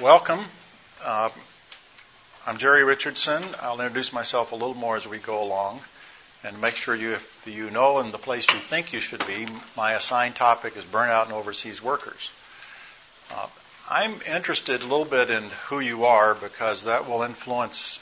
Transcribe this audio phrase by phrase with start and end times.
[0.00, 0.44] welcome.
[1.04, 1.28] Uh,
[2.46, 3.42] I'm Jerry Richardson.
[3.60, 5.80] I'll introduce myself a little more as we go along
[6.44, 9.94] and make sure you, you know in the place you think you should be, my
[9.94, 12.30] assigned topic is burnout and overseas workers.
[13.32, 13.48] Uh,
[13.90, 17.98] I'm interested a little bit in who you are because that will influence.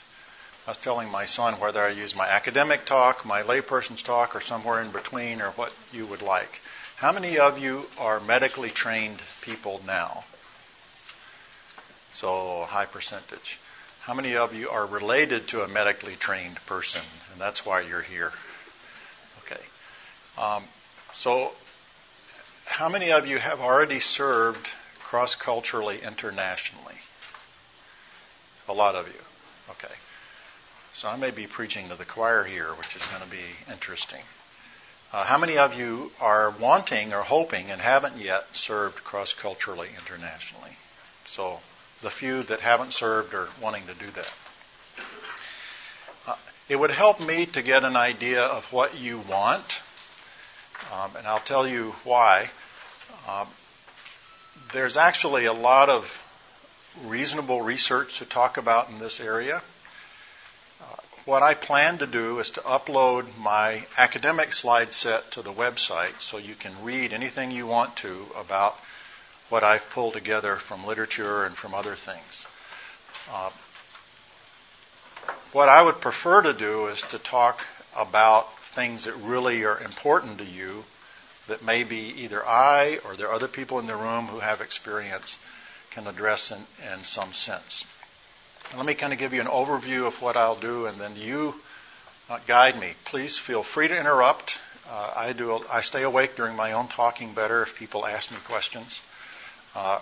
[0.66, 4.42] I was telling my son whether I use my academic talk, my layperson's talk, or
[4.42, 6.60] somewhere in between, or what you would like.
[6.96, 10.24] How many of you are medically trained people now?
[12.16, 13.58] So, a high percentage.
[14.00, 17.02] How many of you are related to a medically trained person?
[17.30, 18.32] And that's why you're here.
[19.44, 19.60] Okay.
[20.38, 20.64] Um,
[21.12, 21.52] so,
[22.64, 24.66] how many of you have already served
[25.00, 26.96] cross culturally internationally?
[28.70, 29.22] A lot of you.
[29.72, 29.94] Okay.
[30.94, 34.22] So, I may be preaching to the choir here, which is going to be interesting.
[35.12, 39.90] Uh, how many of you are wanting or hoping and haven't yet served cross culturally
[39.98, 40.78] internationally?
[41.26, 41.60] So,
[42.02, 44.28] the few that haven't served are wanting to do that.
[46.26, 46.34] Uh,
[46.68, 49.80] it would help me to get an idea of what you want,
[50.92, 52.50] um, and I'll tell you why.
[53.28, 53.48] Um,
[54.72, 56.22] there's actually a lot of
[57.04, 59.62] reasonable research to talk about in this area.
[60.80, 65.52] Uh, what I plan to do is to upload my academic slide set to the
[65.52, 68.78] website so you can read anything you want to about
[69.48, 72.46] what I've pulled together from literature and from other things.
[73.30, 73.50] Uh,
[75.52, 77.64] what I would prefer to do is to talk
[77.96, 80.84] about things that really are important to you
[81.46, 85.38] that maybe either I or there are other people in the room who have experience
[85.90, 86.58] can address in,
[86.92, 87.84] in some sense.
[88.76, 91.54] Let me kind of give you an overview of what I'll do, and then you
[92.28, 92.94] uh, guide me.
[93.04, 94.58] Please feel free to interrupt.
[94.90, 95.64] Uh, I do.
[95.70, 99.00] I stay awake during my own talking better if people ask me questions.
[99.76, 100.00] Uh,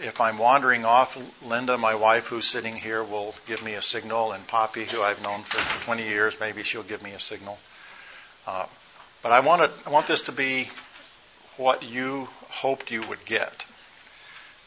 [0.00, 4.32] if I'm wandering off, Linda, my wife, who's sitting here, will give me a signal,
[4.32, 7.56] and Poppy, who I've known for 20 years, maybe she'll give me a signal.
[8.44, 8.66] Uh,
[9.22, 10.68] but I want, I want this to be
[11.56, 13.64] what you hoped you would get.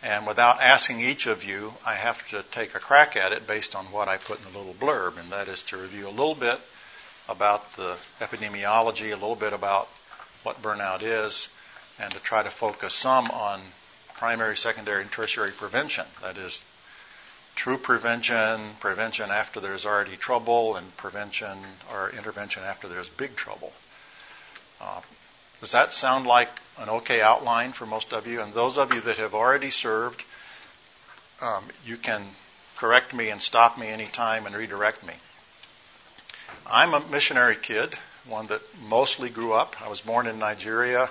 [0.02, 3.76] And without asking each of you, I have to take a crack at it based
[3.76, 6.36] on what I put in the little blurb, and that is to review a little
[6.36, 6.62] bit
[7.28, 9.90] about the epidemiology, a little bit about
[10.44, 11.50] what burnout is,
[12.00, 13.60] and to try to focus some on
[14.18, 16.06] primary, secondary, and tertiary prevention.
[16.22, 16.62] That is,
[17.56, 21.58] true prevention, prevention after there's already trouble, and prevention
[21.92, 23.74] or intervention after there's big trouble.
[24.80, 25.02] Uh,
[25.60, 28.42] does that sound like an okay outline for most of you?
[28.42, 30.24] And those of you that have already served,
[31.42, 32.24] um, you can
[32.78, 35.14] correct me and stop me anytime and redirect me.
[36.66, 37.96] I'm a missionary kid,
[38.28, 39.82] one that mostly grew up.
[39.82, 41.10] I was born in Nigeria.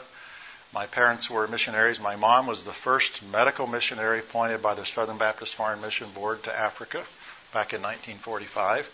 [0.72, 2.00] My parents were missionaries.
[2.00, 6.42] My mom was the first medical missionary appointed by the Southern Baptist Foreign Mission Board
[6.44, 6.98] to Africa
[7.52, 8.90] back in 1945.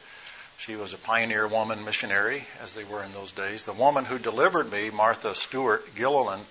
[0.58, 3.64] She was a pioneer woman missionary, as they were in those days.
[3.64, 6.46] The woman who delivered me, Martha Stewart Gilliland,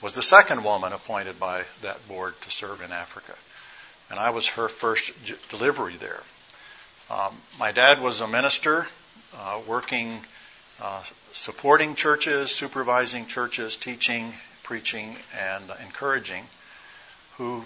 [0.00, 3.34] was the second woman appointed by that board to serve in Africa.
[4.08, 5.12] And I was her first
[5.48, 6.22] delivery there.
[7.10, 8.86] Um, my dad was a minister
[9.36, 10.20] uh, working,
[10.80, 14.32] uh, supporting churches, supervising churches, teaching
[14.70, 16.44] preaching and encouraging,
[17.38, 17.64] who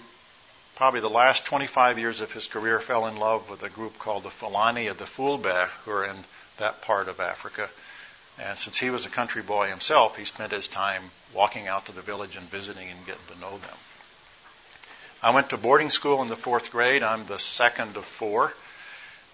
[0.75, 4.23] probably the last 25 years of his career fell in love with a group called
[4.23, 6.15] the Fulani of the Fulbe, who are in
[6.57, 7.69] that part of Africa.
[8.39, 11.91] And since he was a country boy himself, he spent his time walking out to
[11.91, 13.77] the village and visiting and getting to know them.
[15.21, 17.03] I went to boarding school in the fourth grade.
[17.03, 18.51] I'm the second of four.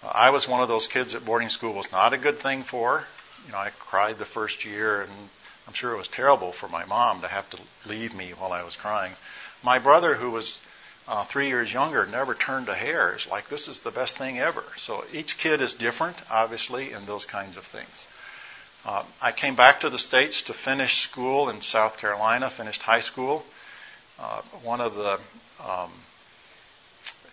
[0.03, 3.05] I was one of those kids that boarding school was not a good thing for.
[3.45, 5.11] You know, I cried the first year and
[5.71, 8.63] I'm sure it was terrible for my mom to have to leave me while I
[8.63, 9.13] was crying.
[9.63, 10.59] My brother, who was
[11.07, 13.13] uh, three years younger, never turned a hair.
[13.13, 14.65] It's like this is the best thing ever.
[14.75, 18.05] So each kid is different, obviously, in those kinds of things.
[18.83, 22.99] Uh, I came back to the States to finish school in South Carolina, finished high
[22.99, 23.45] school.
[24.19, 25.19] Uh, one of the
[25.65, 25.91] um,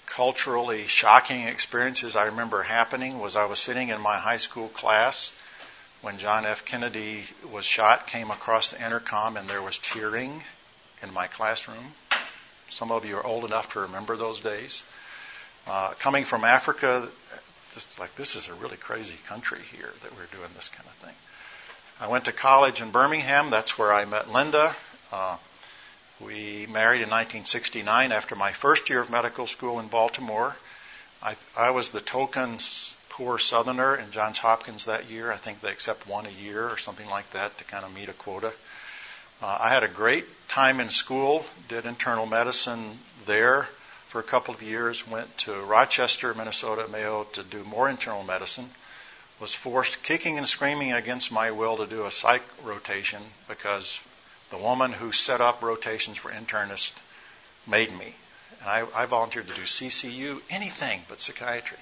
[0.07, 5.33] culturally shocking experiences I remember happening was I was sitting in my high school class
[6.01, 6.65] when John F.
[6.65, 10.43] Kennedy was shot, came across the intercom and there was cheering
[11.03, 11.93] in my classroom.
[12.71, 14.83] Some of you are old enough to remember those days.
[15.67, 17.09] Uh, coming from Africa,
[17.75, 20.95] this, like this is a really crazy country here that we're doing this kind of
[20.95, 21.15] thing.
[22.01, 23.51] I went to college in Birmingham.
[23.51, 24.75] That's where I met Linda.
[25.13, 25.37] Uh,
[26.21, 30.55] we married in 1969 after my first year of medical school in Baltimore.
[31.23, 32.59] I, I was the token
[33.19, 35.33] poor Southerner in Johns Hopkins that year.
[35.33, 38.09] I think they accept one a year or something like that to kind of meet
[38.09, 38.53] a quota.
[39.43, 43.69] Uh, I had a great time in school, did internal medicine there,
[44.07, 48.71] for a couple of years, went to Rochester, Minnesota, Mayo to do more internal medicine,
[49.41, 53.99] was forced kicking and screaming against my will to do a psych rotation because
[54.51, 56.93] the woman who set up rotations for internists
[57.67, 58.15] made me.
[58.61, 61.79] And I, I volunteered to do CCU, anything but psychiatry.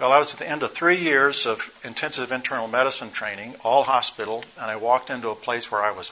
[0.00, 3.82] Well, I was at the end of three years of intensive internal medicine training, all
[3.82, 6.10] hospital, and I walked into a place where I was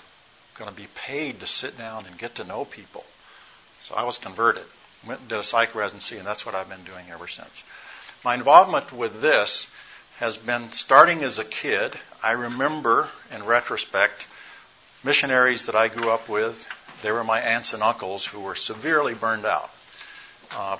[0.56, 3.02] going to be paid to sit down and get to know people.
[3.80, 4.64] So I was converted.
[5.06, 7.64] Went and did a psych residency, and that's what I've been doing ever since.
[8.26, 9.68] My involvement with this
[10.18, 11.94] has been starting as a kid.
[12.22, 14.26] I remember, in retrospect,
[15.02, 16.68] missionaries that I grew up with.
[17.00, 19.70] They were my aunts and uncles who were severely burned out.
[20.54, 20.76] Uh,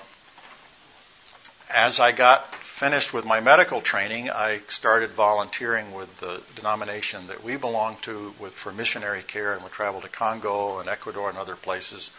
[1.71, 2.45] as I got
[2.79, 8.33] finished with my medical training, I started volunteering with the denomination that we belong to
[8.39, 12.09] with, for missionary care and would travel to Congo and Ecuador and other places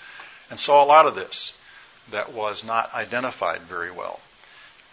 [0.51, 1.55] and saw a lot of this
[2.11, 4.21] that was not identified very well.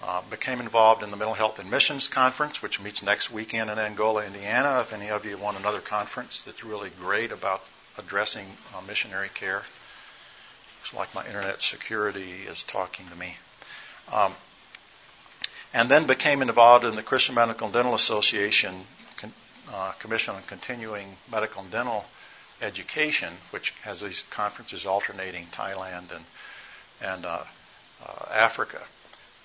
[0.01, 3.77] Uh, became involved in the Mental Health and Missions Conference, which meets next weekend in
[3.77, 4.79] Angola, Indiana.
[4.79, 7.61] If any of you want another conference that's really great about
[7.97, 9.63] addressing uh, missionary care,
[10.81, 13.35] it's like my internet security is talking to me.
[14.13, 14.33] Um,
[15.77, 18.73] and then became involved in the Christian Medical and Dental Association
[19.71, 22.03] uh, Commission on Continuing Medical and Dental
[22.63, 26.25] Education, which has these conferences alternating Thailand and
[26.99, 27.43] and uh,
[28.03, 28.81] uh, Africa.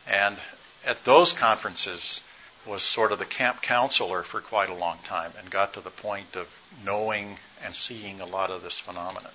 [0.07, 0.39] And
[0.87, 2.23] at those conferences
[2.65, 5.91] was sort of the camp counselor for quite a long time and got to the
[5.91, 6.49] point of
[6.83, 9.33] knowing and seeing a lot of this phenomenon.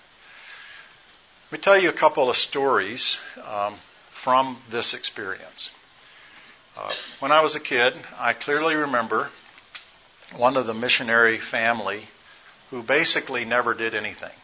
[1.51, 3.75] Let me tell you a couple of stories um,
[4.09, 5.69] from this experience.
[6.77, 9.29] Uh, when I was a kid, I clearly remember
[10.35, 12.03] one of the missionary family
[12.69, 14.35] who basically never did anything.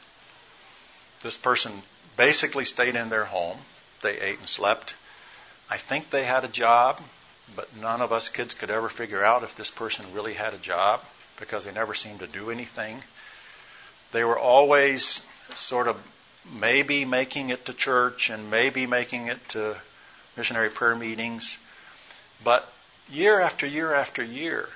[1.22, 1.84] This person
[2.18, 3.60] basically stayed in their home.
[4.02, 4.96] They ate and slept.
[5.70, 7.02] I think they had a job,
[7.56, 10.58] but none of us kids could ever figure out if this person really had a
[10.58, 11.02] job
[11.40, 13.04] because they never seemed to do anything.
[14.12, 15.22] They were always
[15.54, 16.02] sort of
[16.52, 19.78] maybe making it to church and maybe making it to
[20.36, 21.60] missionary prayer meetings
[22.44, 22.72] but
[23.10, 24.70] year after year after year,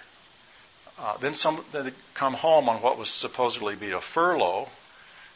[0.99, 4.67] uh, then some they'd come home on what was supposedly be a furlough,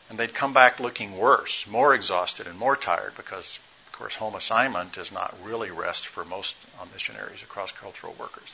[0.10, 4.36] and they'd come back looking worse, more exhausted and more tired because, of course, home
[4.36, 8.50] assignment is not really rest for most uh, missionaries or cross-cultural workers.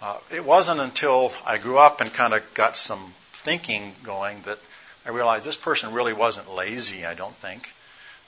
[0.00, 4.58] Uh, it wasn't until I grew up and kind of got some thinking going that
[5.04, 7.72] I realized this person really wasn't lazy, I don't think.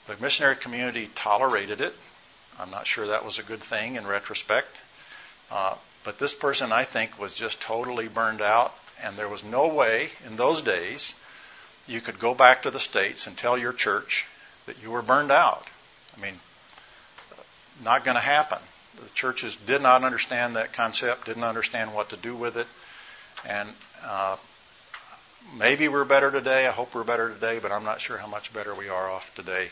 [0.07, 1.93] The missionary community tolerated it.
[2.59, 4.75] I'm not sure that was a good thing in retrospect.
[5.49, 9.67] Uh, but this person, I think, was just totally burned out, and there was no
[9.67, 11.13] way in those days
[11.87, 14.25] you could go back to the States and tell your church
[14.65, 15.65] that you were burned out.
[16.15, 16.35] I mean,
[17.83, 18.59] not going to happen.
[19.01, 22.67] The churches did not understand that concept, didn't understand what to do with it,
[23.45, 23.69] and
[24.03, 24.37] uh,
[25.57, 26.67] maybe we're better today.
[26.67, 29.33] I hope we're better today, but I'm not sure how much better we are off
[29.35, 29.69] today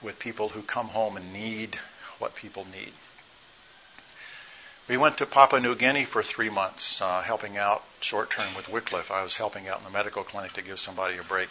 [0.00, 1.78] with people who come home and need
[2.22, 2.92] what people need.
[4.88, 8.68] We went to Papua New Guinea for three months, uh, helping out short term with
[8.68, 9.10] Wycliffe.
[9.10, 11.50] I was helping out in the medical clinic to give somebody a break.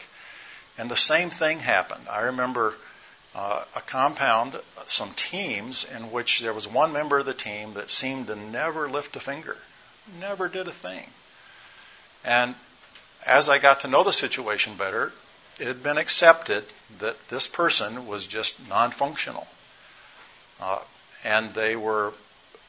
[0.77, 2.07] And the same thing happened.
[2.09, 2.75] I remember
[3.35, 7.91] uh, a compound, some teams in which there was one member of the team that
[7.91, 9.57] seemed to never lift a finger,
[10.19, 11.05] never did a thing.
[12.23, 12.55] And
[13.25, 15.11] as I got to know the situation better,
[15.59, 16.65] it had been accepted
[16.99, 19.47] that this person was just non functional.
[20.61, 20.79] Uh,
[21.23, 22.13] and they were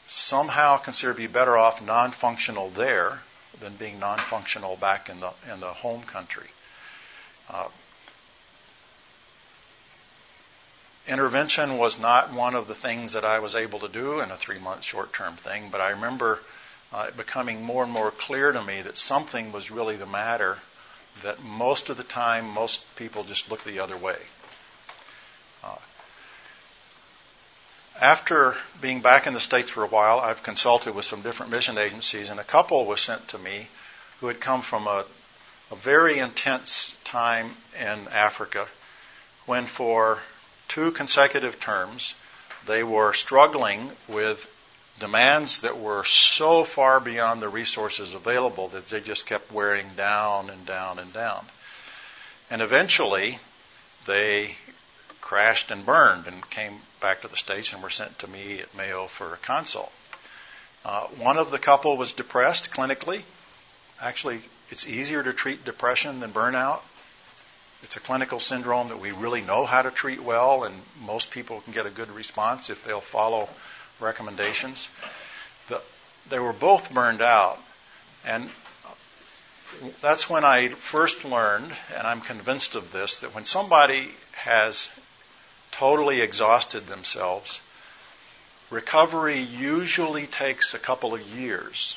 [0.07, 3.21] somehow considered to be better off non-functional there
[3.61, 6.49] than being non-functional back in the in the home country.
[7.51, 7.69] Uh,
[11.07, 14.37] intervention was not one of the things that I was able to do in a
[14.37, 16.41] three-month short-term thing, but I remember
[16.93, 20.59] uh, it becoming more and more clear to me that something was really the matter.
[21.23, 24.17] That most of the time, most people just look the other way.
[25.63, 25.77] Uh,
[28.01, 31.79] after being back in the States for a while, I've consulted with some different mission
[31.79, 33.69] agencies, and a couple was sent to me
[34.21, 35.05] who had come from a,
[35.71, 38.69] a very intense time in Africa
[39.47, 40.21] when, for
[40.69, 42.15] two consecutive terms,
[42.67, 44.49] they were struggling with
[44.99, 50.51] demands that were so far beyond the resources available that they just kept wearing down
[50.51, 51.45] and down and down.
[52.51, 53.39] And eventually,
[54.07, 54.57] they
[55.33, 58.77] crashed and burned and came back to the States and were sent to me at
[58.77, 59.91] Mayo for a consult.
[60.85, 63.23] Uh, one of the couple was depressed clinically.
[63.99, 66.81] Actually, it's easier to treat depression than burnout.
[67.83, 71.63] it's a clinical syndrome that we really know how to treat well, and most people
[71.63, 73.49] can get a good response if they'll follow
[74.01, 74.91] recommendations.
[75.69, 75.81] The,
[76.29, 77.59] they were both burned out,
[78.27, 78.51] and
[80.03, 84.91] that's when I first learned, and I'm convinced of this, that when somebody has
[85.73, 87.61] totally exhausted themselves,
[88.71, 91.97] recovery usually takes a couple of years.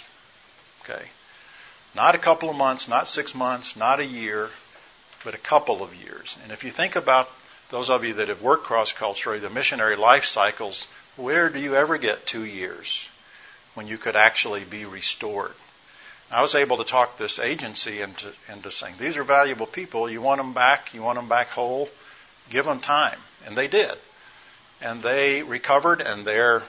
[0.84, 1.06] Okay?
[1.94, 4.50] Not a couple of months, not six months, not a year,
[5.24, 6.36] but a couple of years.
[6.44, 7.30] And if you think about
[7.70, 11.76] those of you that have worked cross culturally, the missionary life cycles, where do you
[11.76, 13.08] ever get two years
[13.74, 15.54] when you could actually be restored?
[16.32, 20.10] I was able to talk this agency into, into saying, these are valuable people.
[20.10, 20.94] You want them back.
[20.94, 21.90] You want them back whole.
[22.50, 23.20] Give them time.
[23.46, 23.94] And they did.
[24.82, 26.64] And they recovered and they're,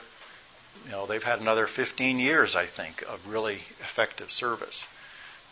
[0.85, 4.87] you know, they've had another 15 years, I think, of really effective service.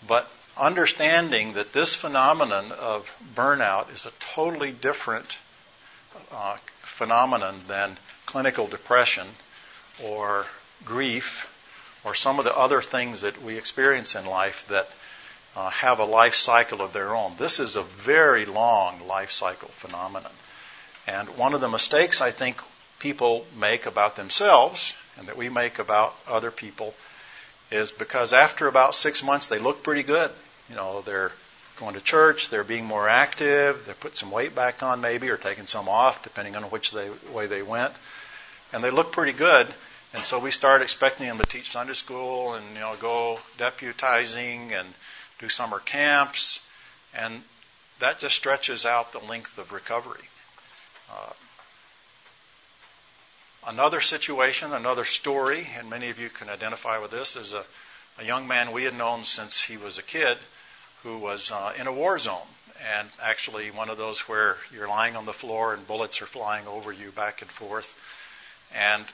[0.07, 5.37] But understanding that this phenomenon of burnout is a totally different
[6.31, 9.27] uh, phenomenon than clinical depression
[10.03, 10.45] or
[10.83, 11.47] grief
[12.03, 14.89] or some of the other things that we experience in life that
[15.55, 17.33] uh, have a life cycle of their own.
[17.37, 20.31] This is a very long life cycle phenomenon.
[21.07, 22.61] And one of the mistakes I think
[22.99, 26.93] people make about themselves and that we make about other people
[27.71, 30.31] is because after about six months they look pretty good.
[30.69, 31.31] You know, they're
[31.77, 35.37] going to church, they're being more active, they put some weight back on maybe or
[35.37, 37.93] taking some off depending on which they, way they went.
[38.73, 39.67] And they look pretty good.
[40.13, 44.71] And so we start expecting them to teach Sunday school and you know go deputizing
[44.71, 44.87] and
[45.39, 46.61] do summer camps,
[47.13, 47.43] and
[47.99, 50.23] that just stretches out the length of recovery.
[51.11, 51.33] Uh,
[53.67, 57.63] another situation, another story, and many of you can identify with this, is a,
[58.19, 60.37] a young man we had known since he was a kid
[61.03, 62.47] who was uh, in a war zone.
[62.97, 66.67] And actually, one of those where you're lying on the floor and bullets are flying
[66.67, 67.93] over you back and forth.
[68.73, 69.05] And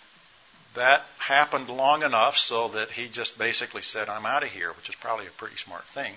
[0.73, 4.89] that happened long enough so that he just basically said, I'm out of here, which
[4.89, 6.13] is probably a pretty smart thing.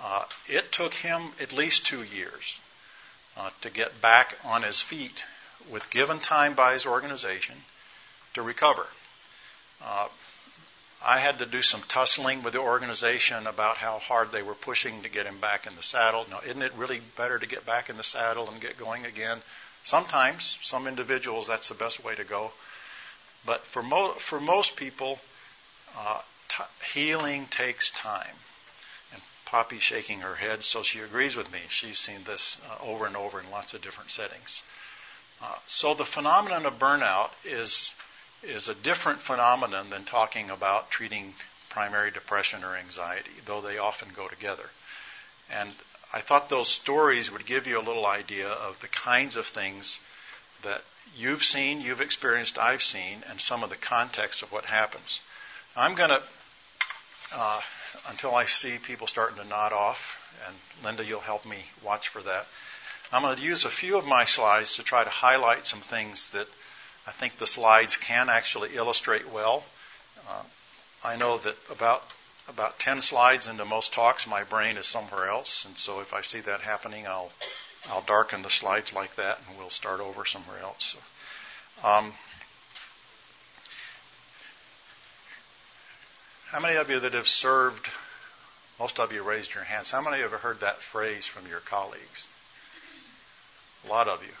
[0.00, 2.60] Uh, it took him at least two years
[3.36, 5.24] uh, to get back on his feet
[5.70, 7.54] with given time by his organization
[8.34, 8.86] to recover.
[9.84, 10.08] Uh,
[11.04, 15.02] I had to do some tussling with the organization about how hard they were pushing
[15.02, 16.26] to get him back in the saddle.
[16.30, 19.38] Now, isn't it really better to get back in the saddle and get going again?
[19.84, 22.52] Sometimes, some individuals, that's the best way to go.
[23.44, 25.18] But for, mo- for most people,
[25.96, 28.36] uh, t- healing takes time.
[29.12, 31.60] And Poppy's shaking her head, so she agrees with me.
[31.68, 34.62] She's seen this uh, over and over in lots of different settings.
[35.42, 37.92] Uh, so the phenomenon of burnout is
[38.42, 41.32] is a different phenomenon than talking about treating
[41.68, 44.68] primary depression or anxiety, though they often go together.
[45.50, 45.70] And
[46.12, 50.00] I thought those stories would give you a little idea of the kinds of things
[50.62, 50.82] that
[51.16, 55.20] you've seen, you've experienced, I've seen, and some of the context of what happens.
[55.76, 56.22] I'm going to,
[57.34, 57.60] uh,
[58.08, 62.22] until I see people starting to nod off, and Linda, you'll help me watch for
[62.22, 62.46] that.
[63.12, 66.30] I'm going to use a few of my slides to try to highlight some things
[66.30, 66.48] that
[67.06, 69.64] I think the slides can actually illustrate well.
[70.28, 70.42] Uh,
[71.04, 72.02] I know that about
[72.48, 76.22] about 10 slides into most talks, my brain is somewhere else, and so if I
[76.22, 77.30] see that happening, I'll
[77.88, 80.96] I'll darken the slides like that and we'll start over somewhere else.
[81.82, 82.12] So, um,
[86.46, 87.88] how many of you that have served,
[88.78, 92.28] most of you raised your hands, how many have heard that phrase from your colleagues?
[93.84, 94.32] A lot of you.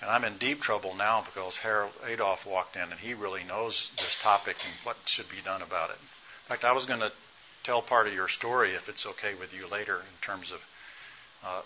[0.00, 3.90] And I'm in deep trouble now because Harold Adolph walked in and he really knows
[3.98, 5.96] this topic and what should be done about it.
[5.96, 7.12] In fact, I was going to
[7.62, 10.66] tell part of your story if it's okay with you later in terms of
[11.44, 11.60] uh,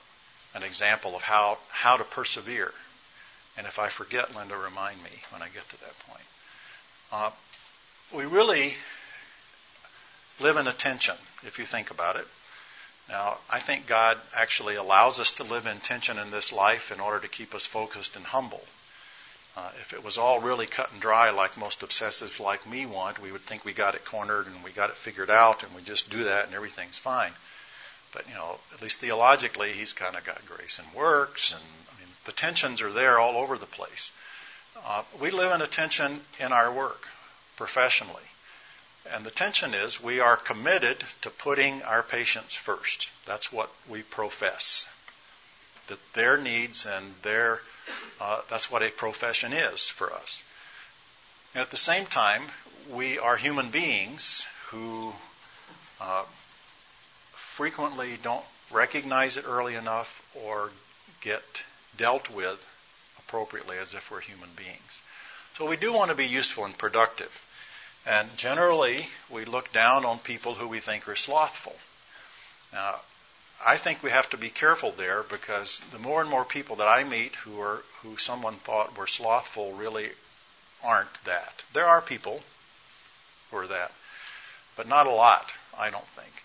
[0.54, 2.72] an example of how, how to persevere.
[3.56, 6.26] And if I forget, Linda, remind me when I get to that point.
[7.12, 7.30] Uh,
[8.12, 8.74] we really
[10.40, 12.26] live in tension, if you think about it.
[13.08, 17.00] Now, I think God actually allows us to live in tension in this life in
[17.00, 18.64] order to keep us focused and humble.
[19.56, 23.20] Uh, if it was all really cut and dry, like most obsessives like me want,
[23.20, 25.82] we would think we got it cornered and we got it figured out, and we
[25.82, 27.30] just do that and everything's fine.
[28.14, 32.00] But, you know, at least theologically, he's kind of got grace and works, and I
[32.00, 34.12] mean, the tensions are there all over the place.
[34.86, 37.08] Uh, we live in a tension in our work
[37.56, 38.22] professionally.
[39.12, 43.08] And the tension is we are committed to putting our patients first.
[43.26, 44.86] That's what we profess.
[45.88, 47.60] That their needs and their,
[48.20, 50.42] uh, that's what a profession is for us.
[51.54, 52.44] And at the same time,
[52.90, 55.12] we are human beings who
[56.00, 56.24] uh,
[57.54, 60.70] frequently don't recognize it early enough, or
[61.20, 61.42] get
[61.96, 62.64] dealt with
[63.18, 65.00] appropriately as if we're human beings.
[65.56, 67.40] So we do want to be useful and productive.
[68.04, 71.76] And generally, we look down on people who we think are slothful.
[72.72, 72.96] Now,
[73.64, 76.88] I think we have to be careful there because the more and more people that
[76.88, 80.10] I meet who are who someone thought were slothful really
[80.82, 81.64] aren't that.
[81.72, 82.42] There are people
[83.50, 83.92] who are that,
[84.76, 86.44] but not a lot, I don't think.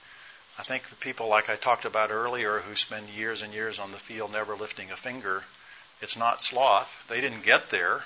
[0.60, 3.94] I think the people like I talked about earlier who spend years and years on
[3.94, 5.44] the field never lifting a finger,
[6.02, 7.06] it's not sloth.
[7.08, 8.04] They didn't get there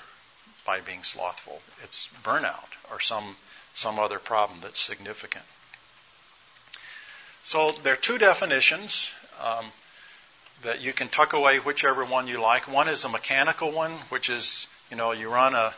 [0.64, 1.60] by being slothful.
[1.82, 3.36] It's burnout or some
[3.74, 5.44] some other problem that's significant.
[7.42, 9.10] So there are two definitions
[9.42, 9.66] um,
[10.62, 12.68] that you can tuck away whichever one you like.
[12.72, 15.74] One is a mechanical one, which is you know you run a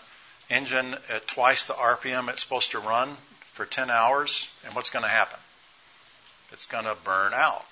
[0.51, 3.17] engine at twice the RPM it's supposed to run
[3.53, 5.39] for 10 hours, and what's going to happen?
[6.53, 7.67] It's going to burn out.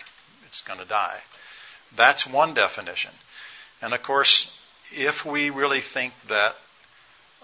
[0.46, 1.20] It's going to die.
[1.96, 3.12] That's one definition.
[3.80, 4.50] And of course,
[4.92, 6.56] if we really think that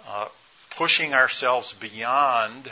[0.06, 0.28] uh,
[0.70, 2.70] pushing ourselves beyond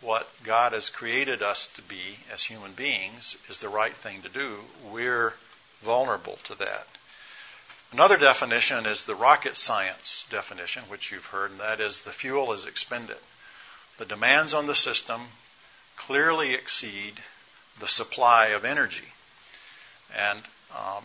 [0.00, 4.28] what God has created us to be as human beings is the right thing to
[4.28, 4.58] do,
[4.90, 5.34] we're
[5.82, 6.86] vulnerable to that.
[7.92, 12.52] Another definition is the rocket science definition, which you've heard, and that is the fuel
[12.52, 13.18] is expended.
[13.98, 15.22] The demands on the system
[15.96, 17.14] clearly exceed
[17.80, 19.12] the supply of energy.
[20.16, 20.40] And
[20.72, 21.04] um,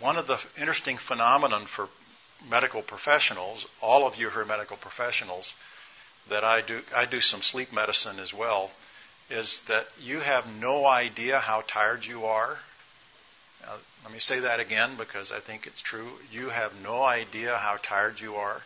[0.00, 1.88] one of the interesting phenomenon for
[2.48, 5.54] medical professionals, all of you who are medical professionals,
[6.28, 8.70] that I do, I do some sleep medicine as well,
[9.30, 12.58] is that you have no idea how tired you are.
[13.62, 16.08] Now, let me say that again because I think it's true.
[16.30, 18.62] You have no idea how tired you are.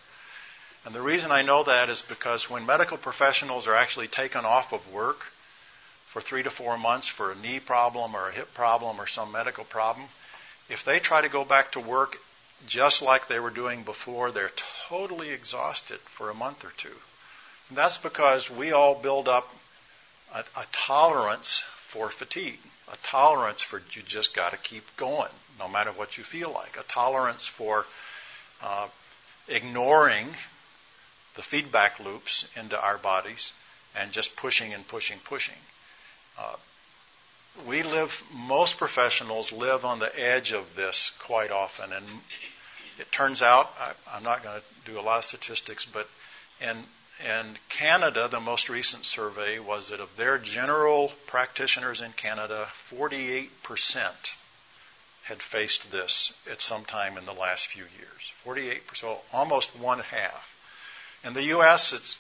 [0.85, 4.73] And the reason I know that is because when medical professionals are actually taken off
[4.73, 5.27] of work
[6.11, 9.31] for three to four months for a knee problem or a hip problem or some
[9.31, 10.07] medical problem,
[10.69, 12.19] if they try to go back to work
[12.67, 14.51] just like they were doing before, they're
[14.89, 16.97] totally exhausted for a month or two.
[17.69, 19.55] And that's because we all build up
[20.35, 22.59] a, a tolerance for fatigue,
[22.93, 26.77] a tolerance for you just got to keep going no matter what you feel like,
[26.77, 27.87] a tolerance for
[28.63, 28.89] uh,
[29.47, 30.27] ignoring
[31.37, 33.53] the feedback loops into our bodies
[33.95, 35.55] and just pushing and pushing, pushing.
[36.39, 36.57] Uh,
[37.67, 41.93] we live, most professionals live on the edge of this quite often.
[41.93, 42.07] And
[42.99, 46.09] it turns out, I, I'm not going to do a lot of statistics, but
[46.61, 46.85] in
[47.27, 53.51] and Canada, the most recent survey was that of their general practitioners in Canada, 48%
[55.25, 58.33] had faced this at some time in the last few years.
[58.47, 60.57] 48%, so almost one half.
[61.23, 62.17] In the U.S., it's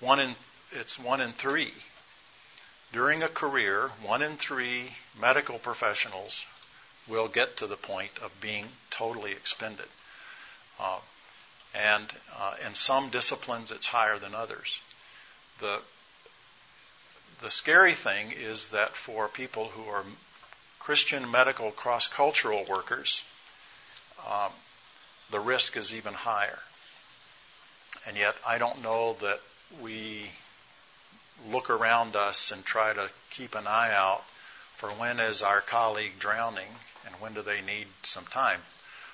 [0.00, 0.34] one in
[0.72, 1.72] it's one in three.
[2.92, 6.44] During a career, one in three medical professionals
[7.08, 9.86] will get to the point of being totally expended.
[10.78, 10.98] Uh,
[11.74, 12.06] and
[12.38, 14.78] uh, in some disciplines it's higher than others.
[15.60, 15.80] The
[17.40, 20.04] the scary thing is that for people who are
[20.78, 23.24] Christian medical cross cultural workers,
[24.24, 24.52] um,
[25.30, 26.58] the risk is even higher.
[28.06, 29.40] And yet, I don't know that
[29.80, 30.30] we
[31.50, 34.22] look around us and try to keep an eye out
[34.76, 36.68] for when is our colleague drowning
[37.06, 38.60] and when do they need some time.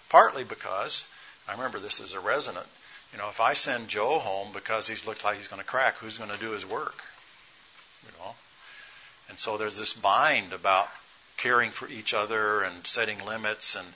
[0.08, 1.04] Partly because
[1.46, 2.66] I remember this as a resident.
[3.12, 5.96] You know, if I send Joe home because he's looked like he's going to crack,
[5.96, 7.04] who's going to do his work?
[8.04, 8.34] You know,
[9.28, 10.88] and so there's this bind about
[11.36, 13.86] caring for each other and setting limits and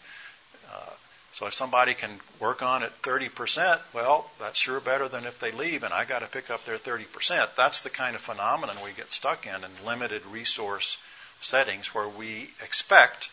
[0.72, 0.90] uh,
[1.32, 5.50] so if somebody can work on it 30%, well, that's sure better than if they
[5.50, 7.54] leave and I got to pick up their 30%.
[7.56, 10.98] That's the kind of phenomenon we get stuck in in limited resource
[11.40, 13.30] settings where we expect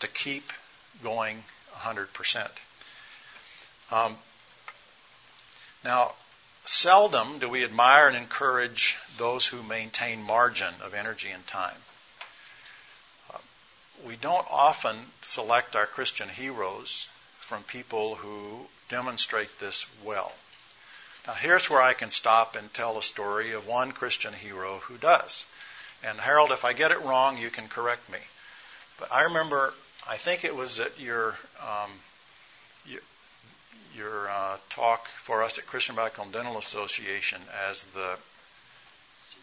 [0.00, 0.52] to keep
[1.04, 2.48] going 100%.
[3.92, 4.16] Um,
[5.84, 6.14] now,
[6.64, 11.78] seldom do we admire and encourage those who maintain margin of energy and time.
[13.32, 13.38] Uh,
[14.04, 17.08] we don't often select our Christian heroes
[17.46, 20.32] from people who demonstrate this well.
[21.26, 24.96] Now, here's where I can stop and tell a story of one Christian hero who
[24.96, 25.44] does.
[26.02, 28.18] And Harold, if I get it wrong, you can correct me.
[28.98, 29.72] But I remember,
[30.08, 31.90] I think it was at your um,
[33.96, 38.16] your uh, talk for us at Christian and Dental Association as the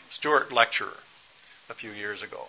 [0.09, 0.97] Stewart lecturer
[1.69, 2.47] a few years ago.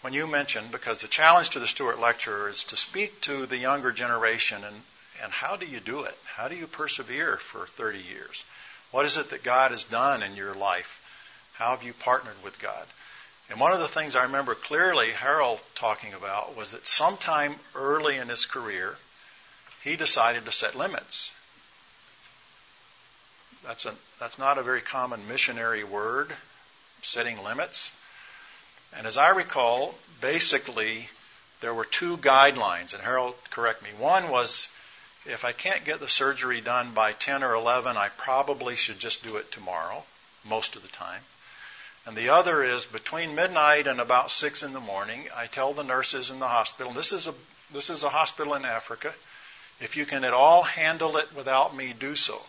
[0.00, 3.56] When you mentioned, because the challenge to the Stewart lecturer is to speak to the
[3.56, 4.82] younger generation and,
[5.22, 6.16] and how do you do it?
[6.24, 8.44] How do you persevere for 30 years?
[8.90, 11.00] What is it that God has done in your life?
[11.54, 12.86] How have you partnered with God?
[13.50, 18.16] And one of the things I remember clearly Harold talking about was that sometime early
[18.16, 18.96] in his career,
[19.82, 21.30] he decided to set limits.
[23.64, 26.32] That's, a, that's not a very common missionary word,
[27.02, 27.92] setting limits.
[28.96, 31.08] And as I recall, basically,
[31.60, 33.90] there were two guidelines, and Harold, correct me.
[33.98, 34.68] One was
[35.26, 39.22] if I can't get the surgery done by 10 or 11, I probably should just
[39.22, 40.04] do it tomorrow,
[40.44, 41.22] most of the time.
[42.06, 45.82] And the other is between midnight and about 6 in the morning, I tell the
[45.82, 47.34] nurses in the hospital, this is a,
[47.72, 49.14] this is a hospital in Africa,
[49.80, 52.40] if you can at all handle it without me, do so.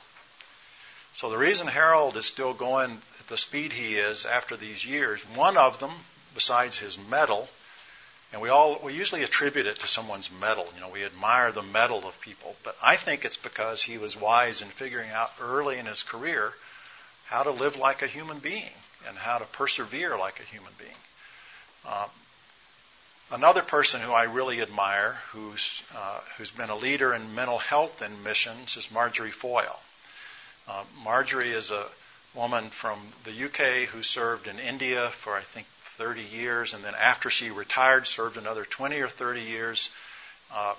[1.14, 5.24] So the reason Harold is still going at the speed he is after these years,
[5.36, 5.92] one of them,
[6.34, 7.48] besides his mettle,
[8.32, 10.68] and we all we usually attribute it to someone's mettle.
[10.76, 14.20] You know, we admire the mettle of people, but I think it's because he was
[14.20, 16.54] wise in figuring out early in his career
[17.26, 18.74] how to live like a human being
[19.08, 20.98] and how to persevere like a human being.
[21.86, 22.08] Uh,
[23.32, 28.02] another person who I really admire, who's uh, who's been a leader in mental health
[28.02, 29.80] and missions, is Marjorie Foyle.
[30.68, 31.86] Uh, Marjorie is a
[32.34, 36.94] woman from the UK who served in India for I think 30 years, and then
[36.96, 39.90] after she retired, served another 20 or 30 years,
[40.54, 40.76] uh,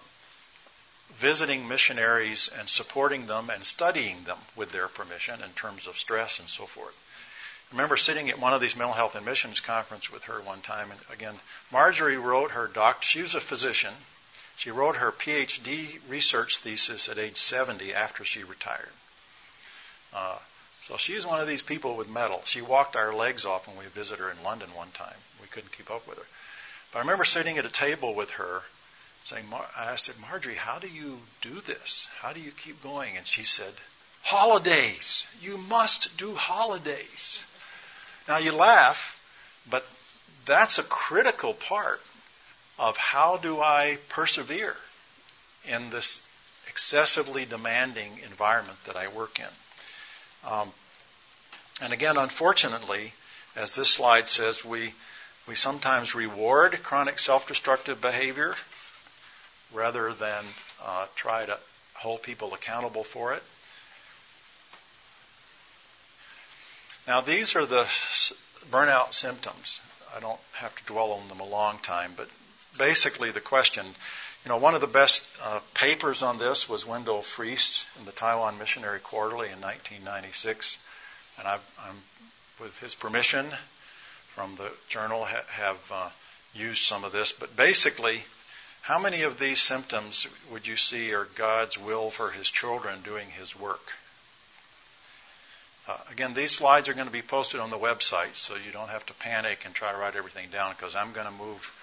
[1.15, 6.39] visiting missionaries and supporting them and studying them with their permission in terms of stress
[6.39, 6.97] and so forth.
[7.71, 10.61] I remember sitting at one of these mental health and missions conference with her one
[10.61, 11.35] time, and again,
[11.73, 13.03] Marjorie wrote her doc.
[13.03, 13.95] She was a physician.
[14.57, 18.93] She wrote her PhD research thesis at age 70 after she retired.
[20.13, 20.39] Uh,
[20.87, 22.41] so she's one of these people with mettle.
[22.45, 25.17] She walked our legs off when we visited her in London one time.
[25.43, 26.25] We couldn't keep up with her.
[26.93, 28.63] But I remember sitting at a table with her,
[29.25, 32.09] saying, I asked her, Marjorie, how do you do this?
[32.21, 33.17] How do you keep going?
[33.17, 33.73] And she said,
[34.23, 35.27] holidays.
[35.41, 37.45] You must do holidays.
[38.29, 39.21] Now you laugh,
[39.69, 39.85] but
[40.45, 42.01] that's a critical part
[42.79, 44.77] of how do I persevere
[45.69, 46.21] in this
[46.69, 49.47] excessively demanding environment that I work in.
[50.47, 50.73] Um,
[51.83, 53.13] and again, unfortunately,
[53.55, 54.95] as this slide says, we,
[55.49, 58.55] we sometimes reward chronic self destructive behavior
[59.73, 60.45] rather than
[60.85, 61.59] uh, try to
[61.95, 63.43] hold people accountable for it.
[67.07, 67.85] Now, these are the
[68.71, 69.81] burnout symptoms.
[70.17, 72.29] I don't have to dwell on them a long time, but
[72.79, 73.87] basically the question
[74.47, 78.13] you know, one of the best uh, papers on this was Wendell Freest in the
[78.13, 80.79] Taiwan Missionary Quarterly in 1996,
[81.37, 81.97] and I've, I'm,
[82.61, 83.49] with his permission
[84.29, 86.11] from the journal, ha- have uh,
[86.55, 87.33] used some of this.
[87.33, 88.23] But basically,
[88.83, 93.29] how many of these symptoms would you see are God's will for His children doing
[93.29, 93.95] His work?
[95.89, 98.91] Uh, again, these slides are going to be posted on the website, so you don't
[98.91, 101.75] have to panic and try to write everything down because I'm going to move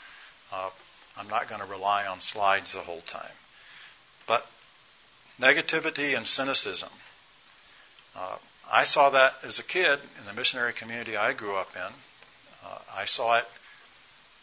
[0.53, 0.69] uh,
[1.17, 3.31] I'm not going to rely on slides the whole time.
[4.27, 4.45] But
[5.39, 6.89] negativity and cynicism.
[8.15, 8.37] Uh,
[8.71, 11.93] I saw that as a kid in the missionary community I grew up in.
[12.65, 13.47] Uh, I saw it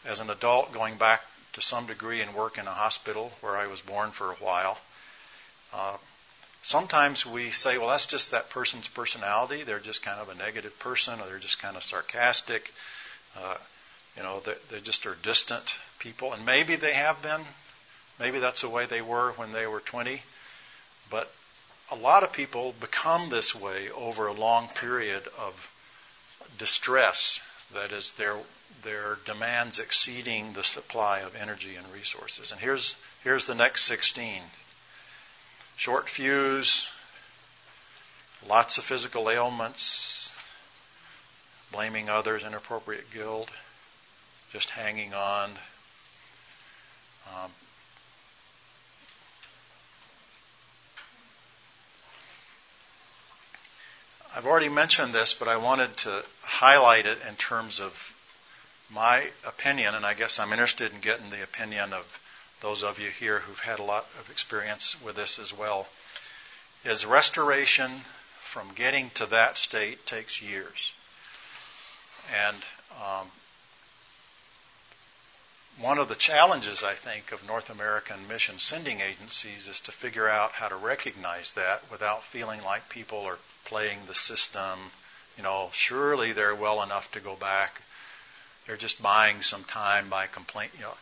[0.05, 1.21] as an adult going back
[1.53, 4.77] to some degree and work in a hospital where I was born for a while.
[5.73, 5.97] Uh,
[6.63, 9.63] sometimes we say, well, that's just that person's personality.
[9.63, 12.71] They're just kind of a negative person, or they're just kind of sarcastic.
[13.37, 13.57] Uh,
[14.15, 17.41] you know, they, they just are distant people, and maybe they have been.
[18.19, 20.21] Maybe that's the way they were when they were 20.
[21.09, 21.31] But
[21.91, 25.71] a lot of people become this way over a long period of
[26.57, 27.39] distress.
[27.73, 28.35] That is, their
[28.83, 32.51] their demands exceeding the supply of energy and resources.
[32.51, 34.41] And here's here's the next 16.
[35.77, 36.87] Short fuse,
[38.47, 40.31] lots of physical ailments,
[41.71, 43.49] blaming others, inappropriate guilt,
[44.51, 45.51] just hanging on.
[47.27, 47.51] Um,
[54.35, 58.15] I've already mentioned this, but I wanted to highlight it in terms of
[58.89, 62.19] my opinion, and I guess I'm interested in getting the opinion of
[62.61, 65.87] those of you here who've had a lot of experience with this as well.
[66.83, 68.01] Is restoration
[68.41, 70.93] from getting to that state takes years.
[72.45, 72.57] And
[73.01, 73.27] um,
[75.79, 80.27] one of the challenges, I think, of North American mission sending agencies is to figure
[80.27, 84.79] out how to recognize that without feeling like people are playing the system.
[85.37, 87.81] You know, surely they're well enough to go back.
[88.67, 90.71] They're just buying some time by complaint.
[90.75, 90.93] You know,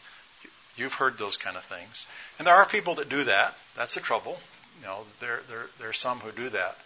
[0.75, 2.05] you've heard those kind of things,
[2.37, 3.55] and there are people that do that.
[3.75, 4.39] That's the trouble.
[4.79, 6.77] You know, there there there are some who do that,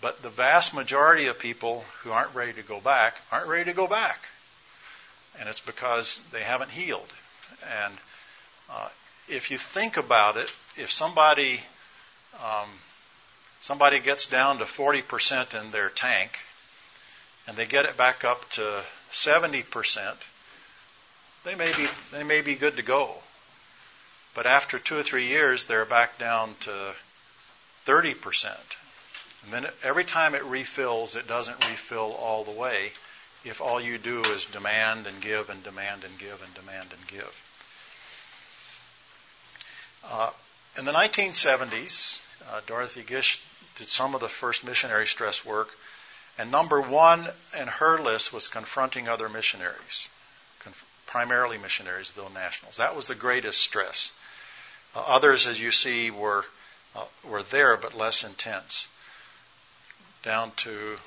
[0.00, 3.76] but the vast majority of people who aren't ready to go back aren't ready to
[3.76, 4.26] go back.
[5.38, 7.12] And it's because they haven't healed.
[7.84, 7.94] And
[8.70, 8.88] uh,
[9.28, 11.60] if you think about it, if somebody
[12.42, 12.68] um,
[13.60, 16.38] somebody gets down to 40% in their tank,
[17.46, 20.14] and they get it back up to 70%,
[21.44, 23.14] they may be they may be good to go.
[24.34, 26.92] But after two or three years, they're back down to
[27.86, 28.54] 30%.
[29.44, 32.92] And then every time it refills, it doesn't refill all the way
[33.46, 37.06] if all you do is demand and give and demand and give and demand and
[37.06, 37.42] give.
[40.04, 40.30] Uh,
[40.76, 43.40] in the 1970s, uh, Dorothy Gish
[43.76, 45.70] did some of the first missionary stress work,
[46.38, 47.26] and number one
[47.58, 50.08] in her list was confronting other missionaries,
[50.60, 52.76] conf- primarily missionaries, though nationals.
[52.76, 54.12] That was the greatest stress.
[54.94, 56.44] Uh, others, as you see, were
[56.94, 58.88] uh, were there but less intense.
[60.22, 60.98] Down to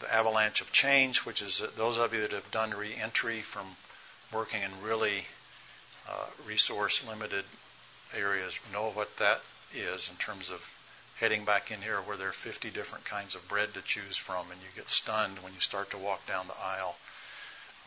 [0.00, 3.66] the avalanche of change, which is those of you that have done reentry from
[4.32, 5.24] working in really
[6.08, 7.44] uh, resource limited
[8.16, 9.40] areas know what that
[9.74, 10.74] is in terms of
[11.20, 14.50] heading back in here where there are 50 different kinds of bread to choose from
[14.50, 16.96] and you get stunned when you start to walk down the aisle.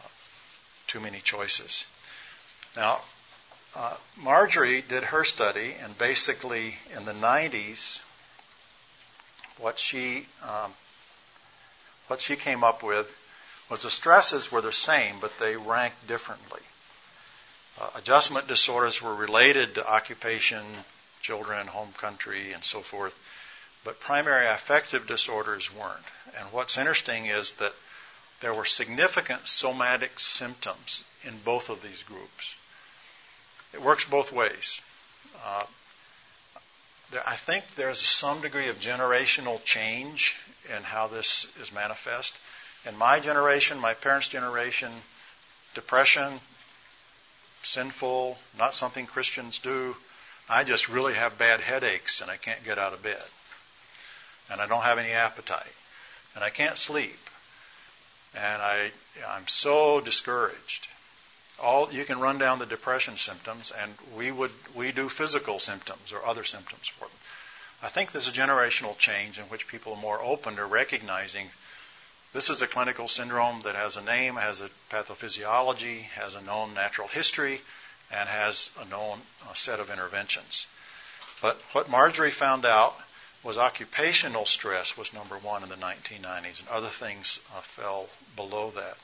[0.04, 0.08] Uh,
[0.88, 1.86] too many choices.
[2.76, 3.02] Now,
[3.76, 8.00] uh, Marjorie did her study, and basically in the 90s,
[9.58, 10.74] what she um,
[12.12, 13.15] what she came up with
[13.69, 16.60] was the stresses were the same, but they ranked differently.
[17.80, 20.62] Uh, adjustment disorders were related to occupation,
[21.21, 23.17] children, home country, and so forth,
[23.86, 26.04] but primary affective disorders weren't.
[26.38, 27.74] And what's interesting is that
[28.41, 32.56] there were significant somatic symptoms in both of these groups.
[33.71, 34.82] It works both ways.
[35.45, 35.63] Uh,
[37.12, 40.36] there, I think there's some degree of generational change
[40.76, 42.34] in how this is manifest.
[42.86, 44.91] In my generation, my parents' generation,
[45.74, 46.39] depression,
[47.63, 49.95] sinful, not something Christians do.
[50.50, 53.24] I just really have bad headaches and I can't get out of bed.
[54.50, 55.76] And I don't have any appetite.
[56.36, 57.19] And I can't sleep.
[58.34, 58.91] And I,
[59.28, 60.88] I'm so discouraged.
[61.62, 66.12] All you can run down the depression symptoms, and we would we do physical symptoms
[66.12, 67.17] or other symptoms for them.
[67.84, 71.50] I think there's a generational change in which people are more open to recognizing
[72.34, 76.74] this is a clinical syndrome that has a name, has a pathophysiology, has a known
[76.74, 77.62] natural history,
[78.10, 79.19] and has a known
[79.54, 80.67] set of interventions.
[81.41, 82.95] But what Marjorie found out
[83.43, 88.71] was occupational stress was number one in the 1990s, and other things uh, fell below
[88.71, 88.97] that.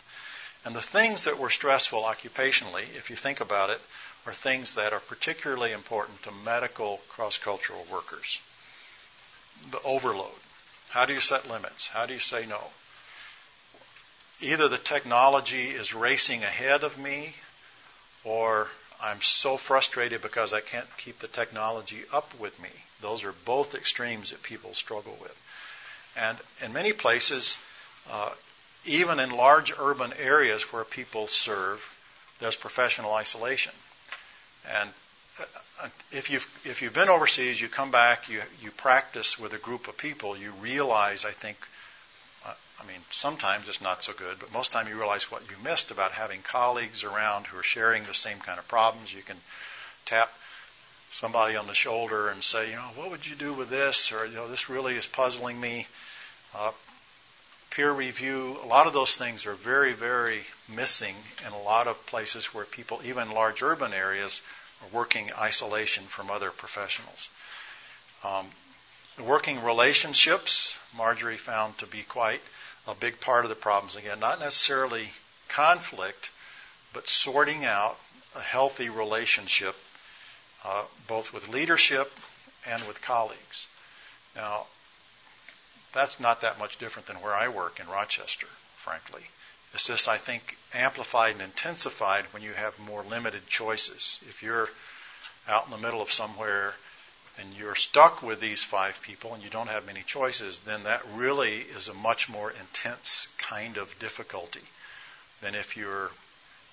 [0.67, 3.79] And the things that were stressful occupationally, if you think about it,
[4.25, 8.41] are things that are particularly important to medical cross cultural workers.
[9.71, 10.41] The overload.
[10.89, 11.87] How do you set limits?
[11.87, 12.59] How do you say no?
[14.41, 17.33] Either the technology is racing ahead of me,
[18.25, 18.67] or
[19.01, 22.71] I'm so frustrated because I can't keep the technology up with me.
[22.99, 25.39] Those are both extremes that people struggle with.
[26.17, 27.57] And in many places,
[28.09, 28.31] uh,
[28.87, 31.87] even in large urban areas where people serve,
[32.39, 33.73] there's professional isolation.
[34.79, 34.89] And
[35.39, 39.57] uh, if you've if you've been overseas, you come back, you you practice with a
[39.57, 41.57] group of people, you realize, I think,
[42.45, 45.55] uh, I mean, sometimes it's not so good, but most time you realize what you
[45.63, 49.13] missed about having colleagues around who are sharing the same kind of problems.
[49.13, 49.37] You can
[50.05, 50.31] tap
[51.11, 54.25] somebody on the shoulder and say, you know, what would you do with this, or
[54.25, 55.87] you know, this really is puzzling me.
[56.55, 56.71] Uh,
[57.77, 61.13] peer review, a lot of those things are very, very missing
[61.45, 64.41] in a lot of places where people, even large urban areas,
[64.81, 67.29] are working isolation from other professionals.
[68.23, 68.47] Um,
[69.23, 72.41] working relationships, Marjorie found to be quite
[72.87, 73.95] a big part of the problems.
[73.95, 75.09] Again, not necessarily
[75.47, 76.31] conflict,
[76.93, 77.99] but sorting out
[78.35, 79.75] a healthy relationship,
[80.65, 82.11] uh, both with leadership
[82.67, 83.67] and with colleagues.
[84.35, 84.65] Now,
[85.93, 89.23] that's not that much different than where I work in Rochester, frankly.
[89.73, 94.19] It's just, I think, amplified and intensified when you have more limited choices.
[94.27, 94.69] If you're
[95.47, 96.73] out in the middle of somewhere
[97.39, 101.03] and you're stuck with these five people and you don't have many choices, then that
[101.13, 104.63] really is a much more intense kind of difficulty
[105.41, 106.11] than if you're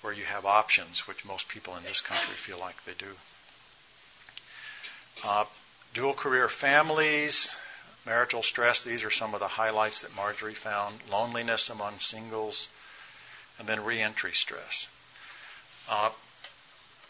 [0.01, 3.11] where you have options, which most people in this country feel like they do.
[5.23, 5.45] Uh,
[5.93, 7.55] dual career families,
[8.05, 10.99] marital stress, these are some of the highlights that Marjorie found.
[11.09, 12.67] Loneliness among singles,
[13.59, 14.87] and then reentry stress.
[15.89, 16.09] Uh,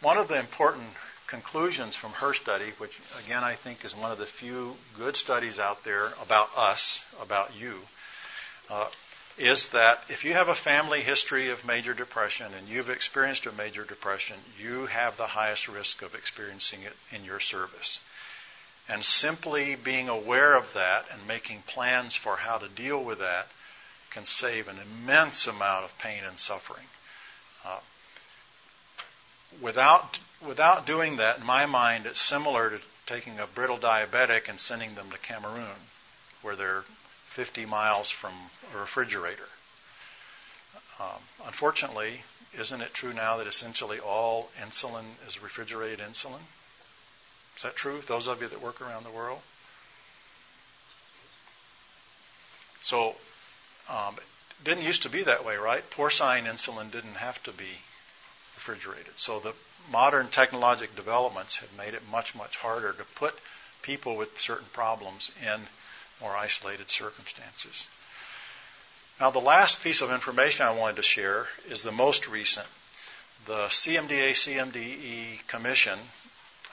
[0.02, 0.88] one of the important
[1.28, 5.60] conclusions from her study, which again I think is one of the few good studies
[5.60, 7.82] out there about us, about you,
[8.70, 8.88] uh,
[9.38, 13.52] is that if you have a family history of major depression and you've experienced a
[13.52, 18.00] major depression, you have the highest risk of experiencing it in your service.
[18.88, 23.48] And simply being aware of that and making plans for how to deal with that
[24.12, 26.86] can save an immense amount of pain and suffering.
[27.66, 27.80] Uh,
[29.60, 34.60] without without doing that, in my mind, it's similar to taking a brittle diabetic and
[34.60, 35.90] sending them to Cameroon,
[36.42, 36.84] where they're
[37.28, 38.34] 50 miles from
[38.74, 39.50] a refrigerator.
[41.00, 42.22] Um, unfortunately,
[42.58, 46.40] isn't it true now that essentially all insulin is refrigerated insulin?
[47.56, 48.02] Is that true?
[48.08, 49.40] Those of you that work around the world?
[52.82, 53.16] So,
[53.90, 55.88] um, it didn't used to be that way, right?
[55.90, 57.80] Porcine insulin didn't have to be
[58.56, 59.18] refrigerated.
[59.18, 59.54] So the
[59.92, 63.38] modern technologic developments have made it much, much harder to put
[63.82, 65.62] people with certain problems in
[66.22, 67.86] more isolated circumstances.
[69.20, 72.68] Now, the last piece of information I wanted to share is the most recent.
[73.46, 76.00] The CMDA CMDE Commission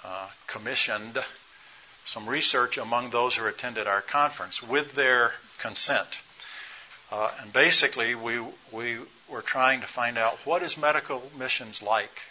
[0.05, 1.19] uh, commissioned
[2.05, 6.21] some research among those who attended our conference with their consent.
[7.11, 8.41] Uh, and basically, we,
[8.73, 12.23] we were trying to find out what is medical missions like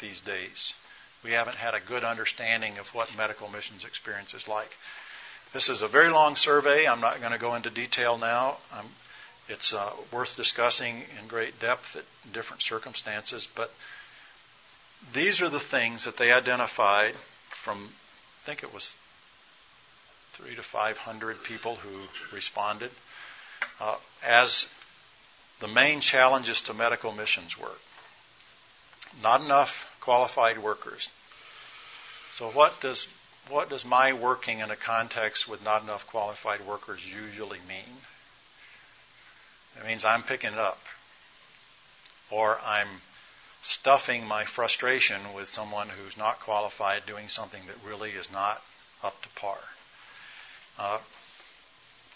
[0.00, 0.74] these days.
[1.22, 4.76] We haven't had a good understanding of what medical missions experience is like.
[5.52, 6.86] This is a very long survey.
[6.86, 8.56] I'm not going to go into detail now.
[8.72, 8.86] Um,
[9.48, 13.72] it's uh, worth discussing in great depth at different circumstances, but
[15.12, 17.14] these are the things that they identified
[17.50, 17.78] from,
[18.42, 18.96] I think it was
[20.32, 22.00] three to 500 people who
[22.34, 22.90] responded
[23.80, 24.68] uh, as
[25.60, 27.80] the main challenges to medical missions work.
[29.22, 31.08] Not enough qualified workers.
[32.30, 33.06] So what does
[33.48, 37.96] what does my working in a context with not enough qualified workers usually mean?
[39.76, 40.78] It means I'm picking it up.
[42.30, 42.86] Or I'm
[43.62, 48.62] stuffing my frustration with someone who's not qualified doing something that really is not
[49.02, 49.58] up to par.
[50.78, 50.98] Uh,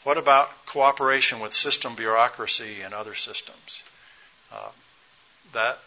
[0.04, 3.82] what about cooperation with system bureaucracy and other systems?
[4.52, 4.70] Uh,
[5.52, 5.78] that,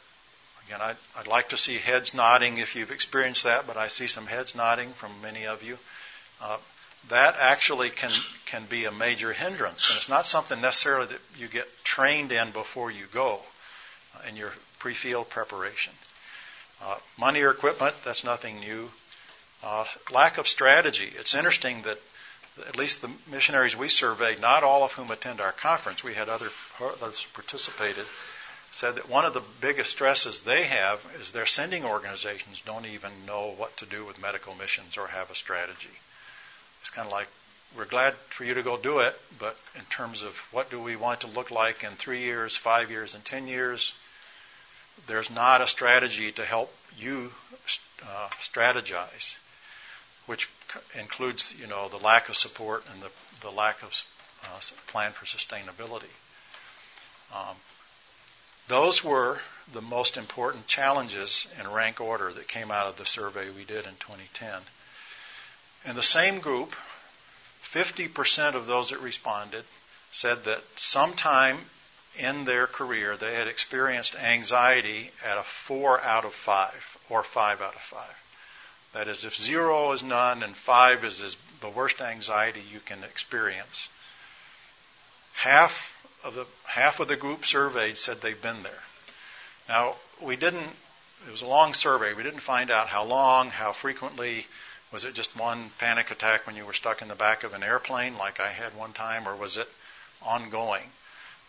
[0.66, 4.08] again, I'd, I'd, like to see heads nodding if you've experienced that, but I see
[4.08, 5.78] some heads nodding from many of you.
[6.42, 6.58] Uh,
[7.10, 8.12] that actually can,
[8.46, 12.52] can be a major hindrance, and it's not something necessarily that you get trained in
[12.52, 13.40] before you go
[14.16, 15.94] uh, in your pre-field preparation.
[16.82, 18.90] Uh, money or equipment, that's nothing new.
[19.64, 21.12] Uh, lack of strategy.
[21.18, 22.00] It's interesting that
[22.68, 26.30] at least the missionaries we surveyed, not all of whom attend our conference, we had
[26.30, 28.06] other others participated,
[28.74, 33.12] said that one of the biggest stresses they have is their sending organizations don't even
[33.26, 35.90] know what to do with medical missions or have a strategy.
[36.82, 37.28] It's kind of like
[37.76, 40.96] we're glad for you to go do it, but in terms of what do we
[40.96, 43.94] want to look like in three years, five years, and ten years,
[45.06, 47.32] there's not a strategy to help you
[48.04, 49.36] uh, strategize
[50.28, 50.50] which
[51.00, 53.10] includes, you know, the lack of support and the,
[53.42, 54.04] the lack of
[54.44, 56.14] uh, plan for sustainability.
[57.34, 57.56] Um,
[58.68, 59.40] those were
[59.72, 63.86] the most important challenges in rank order that came out of the survey we did
[63.86, 64.62] in 2010.
[65.86, 66.76] In the same group,
[67.64, 69.64] 50% of those that responded
[70.12, 71.58] said that sometime
[72.20, 77.62] in their career they had experienced anxiety at a 4 out of 5 or 5
[77.62, 78.06] out of 5.
[78.94, 83.04] That is, if zero is none and five is, is the worst anxiety you can
[83.04, 83.90] experience,
[85.34, 88.84] half of the half of the group surveyed said they've been there.
[89.70, 90.76] Now we didn't.
[91.28, 92.14] It was a long survey.
[92.14, 94.48] We didn't find out how long, how frequently.
[94.92, 97.62] Was it just one panic attack when you were stuck in the back of an
[97.62, 99.70] airplane, like I had one time, or was it
[100.24, 100.90] ongoing?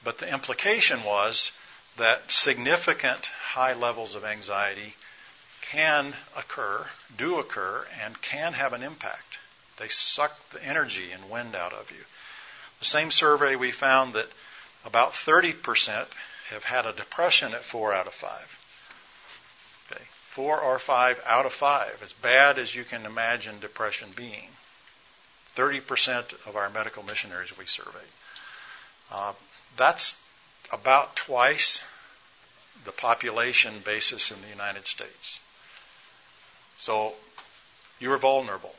[0.05, 1.53] But the implication was
[1.97, 4.95] that significant high levels of anxiety
[5.61, 9.39] can occur, do occur, and can have an impact.
[9.77, 12.05] They suck the energy and wind out of you.
[12.79, 14.31] The same survey we found that
[14.85, 16.07] about 30%
[16.51, 18.59] have had a depression at 4 out of 5.
[19.91, 20.05] Okay.
[20.31, 24.49] 4 or 5 out of 5, as bad as you can imagine depression being.
[25.57, 28.03] 30% of our medical missionaries we surveyed.
[29.11, 29.33] Uh,
[29.77, 30.21] that's
[30.73, 31.83] about twice
[32.85, 35.40] the population basis in the United States.
[36.79, 37.14] So
[37.98, 38.75] you are vulnerable.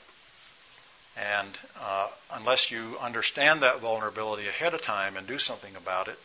[1.17, 6.17] And uh, unless you understand that vulnerability ahead of time and do something about it,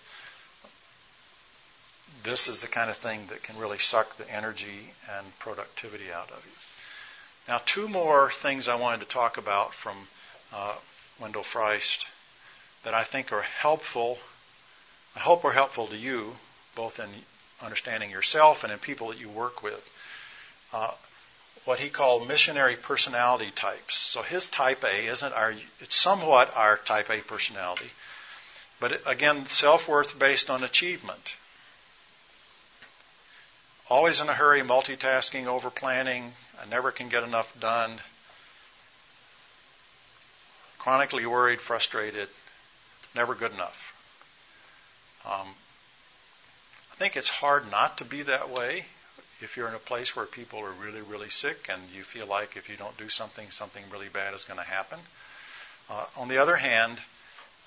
[2.23, 6.31] this is the kind of thing that can really suck the energy and productivity out
[6.31, 6.53] of you.
[7.49, 9.97] Now, two more things I wanted to talk about from
[10.53, 10.75] uh,
[11.21, 12.07] Wendell Freist
[12.85, 14.19] that I think are helpful
[15.17, 16.37] I hope we're helpful to you,
[16.75, 17.09] both in
[17.63, 19.91] understanding yourself and in people that you work with.
[20.73, 20.93] Uh,
[21.65, 23.95] what he called missionary personality types.
[23.95, 27.91] So his type A isn't our, it's somewhat our type A personality.
[28.81, 31.37] But again, self worth based on achievement.
[33.89, 36.33] Always in a hurry, multitasking, over planning.
[36.61, 37.99] I never can get enough done.
[40.79, 42.29] Chronically worried, frustrated,
[43.15, 43.84] never good enough.
[45.27, 45.49] Um,
[46.93, 48.85] I think it's hard not to be that way
[49.41, 52.57] if you're in a place where people are really, really sick and you feel like
[52.57, 54.99] if you don't do something, something really bad is going to happen.
[55.91, 56.99] Uh, on the other hand,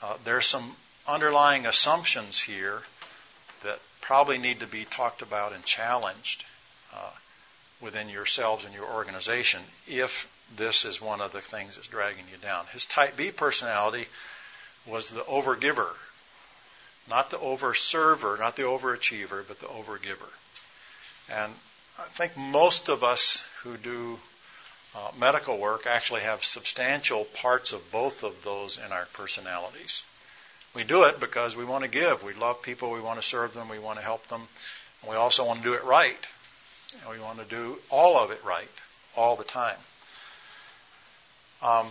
[0.02, 0.76] uh, there's some
[1.08, 2.82] underlying assumptions here
[3.64, 6.46] that probably need to be talked about and challenged
[6.94, 7.12] uh,
[7.82, 12.38] within yourselves and your organization if this is one of the things that's dragging you
[12.38, 12.66] down.
[12.72, 14.06] His type B personality
[14.86, 15.90] was the overgiver,
[17.10, 20.30] not the overserver, not the overachiever, but the overgiver.
[21.30, 21.54] And
[22.00, 24.20] I think most of us who do
[24.96, 30.04] uh, medical work actually have substantial parts of both of those in our personalities.
[30.74, 32.24] We do it because we want to give.
[32.24, 32.92] We love people.
[32.92, 33.70] We want to serve them.
[33.70, 34.48] We want to help them.
[35.02, 36.18] And we also want to do it right.
[37.02, 38.70] And we want to do all of it right
[39.16, 39.78] all the time.
[41.62, 41.88] Um,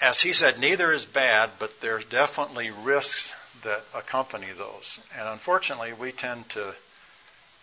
[0.00, 3.32] as he said, neither is bad, but there's definitely risks
[3.66, 4.98] that accompany those.
[5.18, 6.74] And unfortunately, we tend to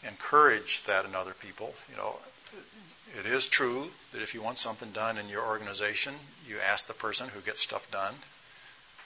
[0.07, 1.73] encourage that in other people.
[1.89, 2.15] You know,
[3.19, 6.13] it is true that if you want something done in your organization,
[6.47, 8.13] you ask the person who gets stuff done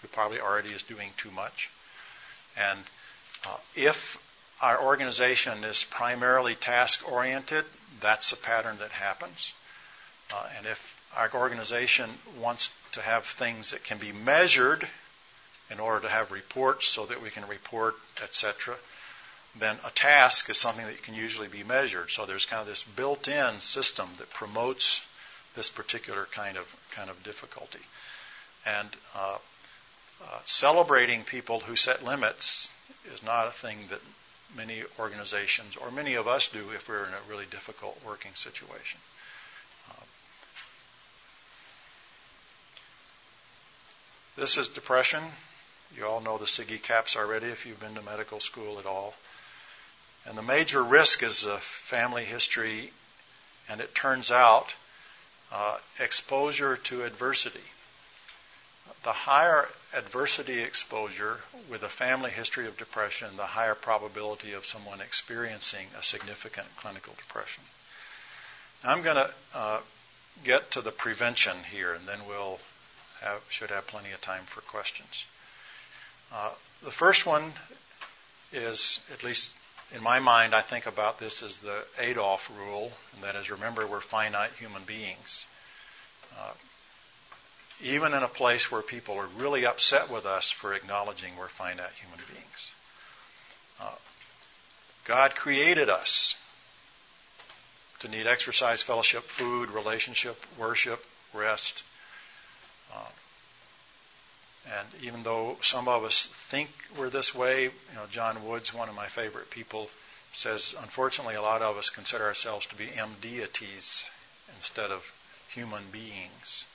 [0.01, 1.71] who probably already is doing too much.
[2.55, 2.79] And
[3.45, 4.17] uh, if
[4.61, 7.65] our organization is primarily task oriented,
[8.01, 9.53] that's a pattern that happens.
[10.33, 14.85] Uh, and if our organization wants to have things that can be measured
[15.69, 18.75] in order to have reports so that we can report, etc.,
[19.59, 22.11] then a task is something that can usually be measured.
[22.11, 25.03] So there's kind of this built-in system that promotes
[25.55, 27.79] this particular kind of kind of difficulty.
[28.65, 29.37] And uh,
[30.23, 32.69] uh, celebrating people who set limits
[33.13, 34.01] is not a thing that
[34.55, 38.99] many organizations or many of us do if we're in a really difficult working situation.
[39.89, 40.03] Uh,
[44.37, 45.23] this is depression.
[45.95, 49.15] You all know the SIGECAPS already if you've been to medical school at all.
[50.25, 52.91] And the major risk is a family history,
[53.69, 54.75] and it turns out
[55.51, 57.63] uh, exposure to adversity
[59.03, 65.01] the higher adversity exposure with a family history of depression, the higher probability of someone
[65.01, 67.63] experiencing a significant clinical depression.
[68.83, 69.79] Now I'm going to uh,
[70.43, 72.59] get to the prevention here, and then we'll
[73.21, 75.25] have, should have plenty of time for questions.
[76.33, 76.51] Uh,
[76.83, 77.53] the first one
[78.51, 79.51] is, at least
[79.95, 83.87] in my mind, I think about this as the Adolph rule, and that is remember
[83.87, 85.45] we're finite human beings.
[86.37, 86.51] Uh,
[87.81, 91.91] even in a place where people are really upset with us for acknowledging we're finite
[91.91, 92.71] human beings.
[93.79, 93.95] Uh,
[95.05, 96.35] God created us
[97.99, 101.03] to need exercise, fellowship, food, relationship, worship,
[101.33, 101.83] rest.
[102.93, 103.05] Uh,
[104.77, 108.89] and even though some of us think we're this way, you know, John Woods, one
[108.89, 109.89] of my favorite people,
[110.31, 112.89] says, unfortunately, a lot of us consider ourselves to be
[113.21, 114.05] deities
[114.55, 115.13] instead of
[115.49, 116.65] human beings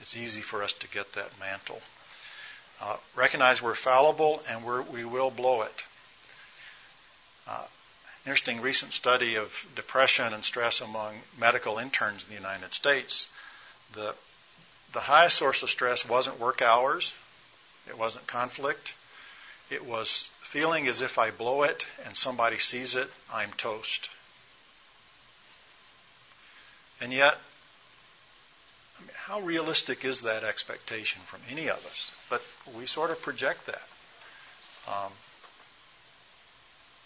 [0.00, 1.80] it's easy for us to get that mantle.
[2.80, 5.84] Uh, recognize we're fallible and we're, we will blow it.
[7.46, 7.66] Uh,
[8.24, 13.28] interesting recent study of depression and stress among medical interns in the United States.
[13.92, 14.14] The,
[14.92, 17.12] the highest source of stress wasn't work hours,
[17.90, 18.94] it wasn't conflict,
[19.68, 24.08] it was feeling as if I blow it and somebody sees it, I'm toast.
[27.00, 27.36] And yet,
[29.14, 32.10] how realistic is that expectation from any of us?
[32.28, 32.42] But
[32.76, 33.88] we sort of project that.
[34.88, 35.12] Um,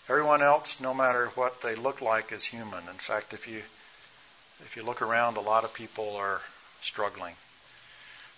[0.08, 2.88] everyone else, no matter what they look like, is human.
[2.88, 3.62] In fact, if you
[4.60, 6.40] if you look around, a lot of people are
[6.80, 7.34] struggling.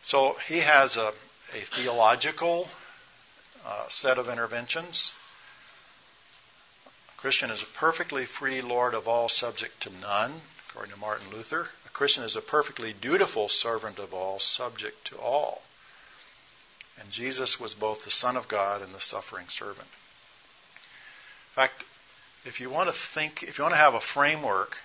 [0.03, 1.13] So he has a,
[1.55, 2.69] a theological
[3.65, 5.13] uh, set of interventions.
[6.87, 11.31] A Christian is a perfectly free Lord of all, subject to none, according to Martin
[11.33, 11.69] Luther.
[11.87, 15.63] A Christian is a perfectly dutiful servant of all, subject to all.
[17.01, 19.89] And Jesus was both the Son of God and the suffering servant.
[21.51, 21.85] In fact,
[22.45, 24.79] if you want to think, if you want to have a framework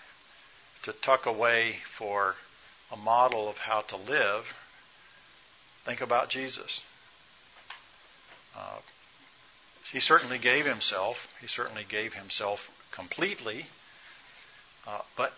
[0.84, 2.36] to tuck away for
[2.92, 4.56] a model of how to live,
[5.84, 6.84] think about Jesus.
[8.56, 8.78] Uh,
[9.92, 11.28] he certainly gave himself.
[11.42, 13.66] He certainly gave himself completely.
[14.88, 15.34] Uh, but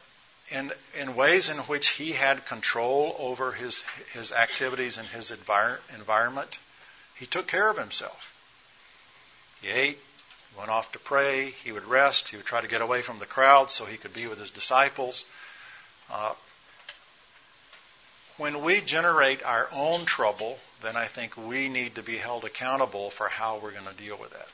[0.51, 3.83] in, in ways in which he had control over his,
[4.13, 6.59] his activities and his envir- environment,
[7.15, 8.33] he took care of himself.
[9.61, 9.99] He ate,
[10.57, 13.25] went off to pray, he would rest, he would try to get away from the
[13.25, 15.25] crowd so he could be with his disciples.
[16.11, 16.33] Uh,
[18.37, 23.09] when we generate our own trouble, then I think we need to be held accountable
[23.09, 24.47] for how we're going to deal with that.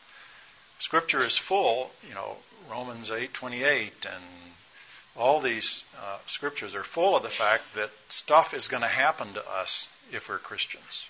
[0.80, 2.38] Scripture is full, you know,
[2.70, 4.24] Romans 8:28 and
[5.16, 9.34] all these uh, scriptures are full of the fact that stuff is going to happen
[9.34, 11.08] to us if we're Christians.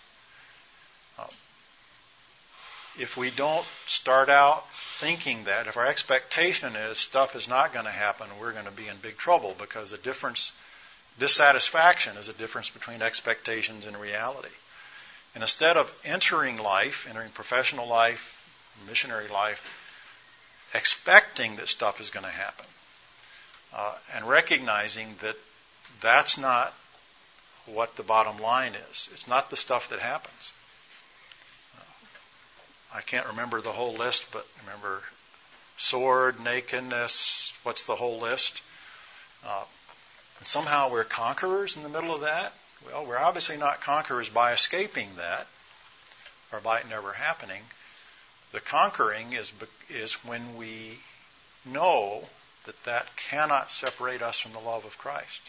[1.18, 1.28] Uh,
[2.98, 4.66] if we don't start out
[4.96, 8.72] thinking that, if our expectation is stuff is not going to happen, we're going to
[8.72, 10.52] be in big trouble because the difference,
[11.20, 14.50] dissatisfaction is a difference between expectations and reality.
[15.36, 18.48] And instead of entering life, entering professional life,
[18.88, 19.64] missionary life,
[20.74, 22.66] expecting that stuff is going to happen,
[23.74, 25.36] uh, and recognizing that
[26.02, 26.74] that's not
[27.66, 29.10] what the bottom line is.
[29.14, 30.54] It's not the stuff that happens.
[31.78, 35.04] Uh, I can't remember the whole list, but remember
[35.78, 38.62] sword, nakedness, what's the whole list?
[39.46, 39.64] Uh,
[40.40, 42.54] and somehow we're conquerors in the middle of that.
[42.86, 45.48] Well, we're obviously not conquerors by escaping that
[46.52, 47.62] or by it never happening.
[48.52, 49.52] The conquering is,
[49.90, 51.00] is when we
[51.66, 52.24] know
[52.66, 55.42] that that cannot separate us from the love of Christ.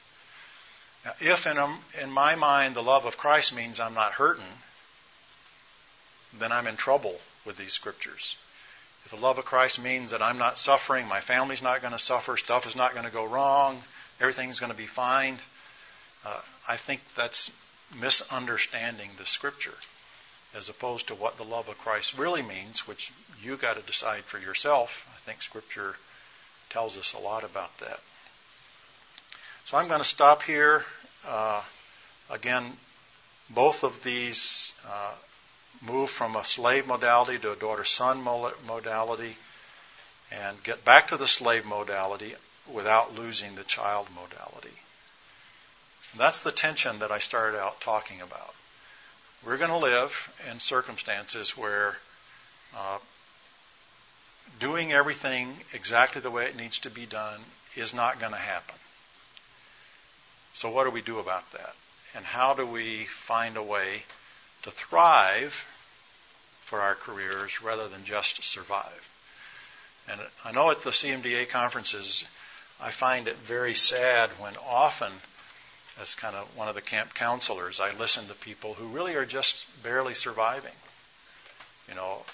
[1.04, 4.44] Now, if in, a, in my mind the love of Christ means I'm not hurting,
[6.38, 8.36] then I'm in trouble with these scriptures.
[9.04, 11.98] If the love of Christ means that I'm not suffering, my family's not going to
[11.98, 13.82] suffer, stuff is not going to go wrong,
[14.20, 15.38] everything's going to be fine,
[16.24, 17.50] uh, I think that's
[17.98, 19.74] misunderstanding the scripture
[20.54, 23.12] as opposed to what the love of Christ really means, which
[23.42, 25.08] you got to decide for yourself.
[25.14, 25.94] I think scripture
[26.70, 28.00] tells us a lot about that.
[29.64, 30.84] So I'm going to stop here.
[31.26, 31.62] Uh,
[32.28, 32.72] again,
[33.48, 35.12] both of these uh,
[35.80, 39.36] move from a slave modality to a daughter son modality
[40.32, 42.34] and get back to the slave modality
[42.72, 44.76] without losing the child modality.
[46.16, 48.54] That's the tension that I started out talking about.
[49.44, 51.96] We're going to live in circumstances where
[52.76, 52.98] uh,
[54.58, 57.40] doing everything exactly the way it needs to be done
[57.76, 58.74] is not going to happen.
[60.52, 61.74] So, what do we do about that?
[62.14, 64.02] And how do we find a way
[64.62, 65.66] to thrive
[66.64, 69.08] for our careers rather than just survive?
[70.08, 72.24] And I know at the CMDA conferences,
[72.82, 75.12] I find it very sad when often,
[76.00, 79.26] as kind of one of the camp counselors, I listen to people who really are
[79.26, 80.72] just barely surviving.
[81.88, 82.24] You know,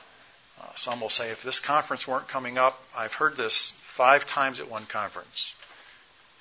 [0.60, 4.60] uh, some will say, if this conference weren't coming up, I've heard this five times
[4.60, 5.54] at one conference.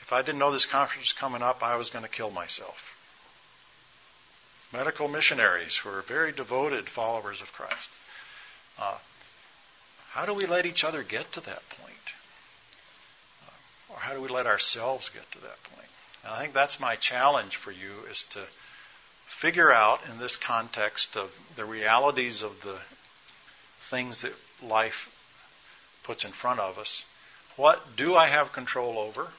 [0.01, 2.95] If I didn't know this conference was coming up, I was going to kill myself.
[4.71, 7.89] Medical missionaries who are very devoted followers of Christ.
[8.77, 8.97] Uh,
[10.09, 11.95] how do we let each other get to that point?
[13.95, 15.87] Or how do we let ourselves get to that point?
[16.23, 18.41] And I think that's my challenge for you is to
[19.25, 22.77] figure out in this context of the realities of the
[23.79, 25.09] things that life
[26.03, 27.05] puts in front of us.
[27.55, 29.31] What do I have control over?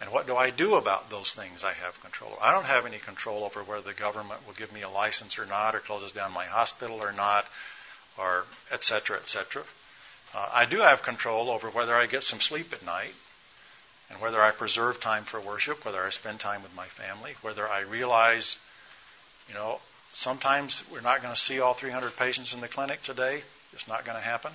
[0.00, 2.42] And what do I do about those things I have control over?
[2.42, 5.46] I don't have any control over whether the government will give me a license or
[5.46, 7.46] not, or closes down my hospital or not,
[8.18, 9.62] or et cetera, et cetera.
[10.34, 13.14] Uh, I do have control over whether I get some sleep at night,
[14.10, 17.68] and whether I preserve time for worship, whether I spend time with my family, whether
[17.68, 18.58] I realize,
[19.48, 19.80] you know,
[20.14, 23.42] Sometimes we're not going to see all 300 patients in the clinic today.
[23.72, 24.52] It's not going to happen.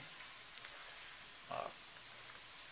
[1.52, 1.68] Uh,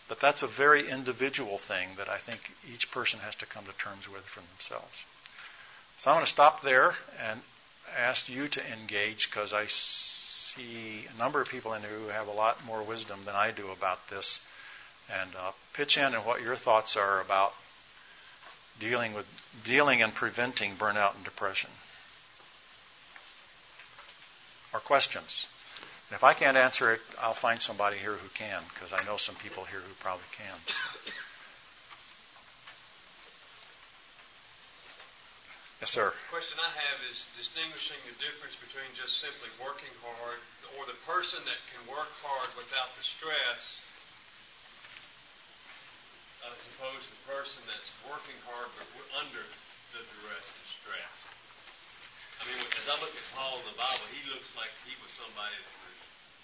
[0.08, 3.72] but that's a very individual thing that I think each person has to come to
[3.72, 5.04] terms with for themselves.
[5.98, 6.94] So I'm going to stop there
[7.28, 7.42] and
[7.98, 9.66] ask you to engage because I
[10.58, 13.70] a number of people in here who have a lot more wisdom than I do
[13.70, 14.40] about this.
[15.20, 17.54] And uh, pitch in and what your thoughts are about
[18.78, 19.26] dealing with
[19.64, 21.70] dealing and preventing burnout and depression
[24.72, 25.46] or questions.
[26.08, 29.16] And if I can't answer it, I'll find somebody here who can, because I know
[29.16, 30.54] some people here who probably can.
[35.78, 36.10] Yes, sir.
[36.10, 40.42] The question I have is distinguishing the difference between just simply working hard
[40.74, 43.78] or the person that can work hard without the stress
[46.42, 48.90] uh, as opposed to the person that's working hard but
[49.22, 49.46] under
[49.94, 51.18] the duress and stress.
[52.42, 55.14] I mean, as I look at Paul in the Bible, he looks like he was
[55.14, 55.96] somebody that was,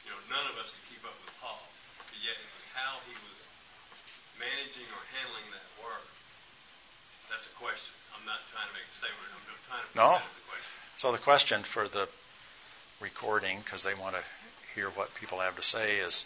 [0.07, 1.67] you know, none of us could keep up with Paul.
[2.07, 3.39] But yet it was how he was
[4.39, 6.07] managing or handling that work.
[7.27, 7.91] That's a question.
[8.19, 9.29] I'm not trying to make a statement.
[9.35, 10.11] I'm trying to put no.
[10.13, 10.71] that as a question.
[10.97, 12.09] So the question for the
[13.01, 14.23] recording, because they want to
[14.75, 16.25] hear what people have to say, is: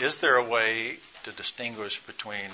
[0.00, 2.50] Is there a way to distinguish between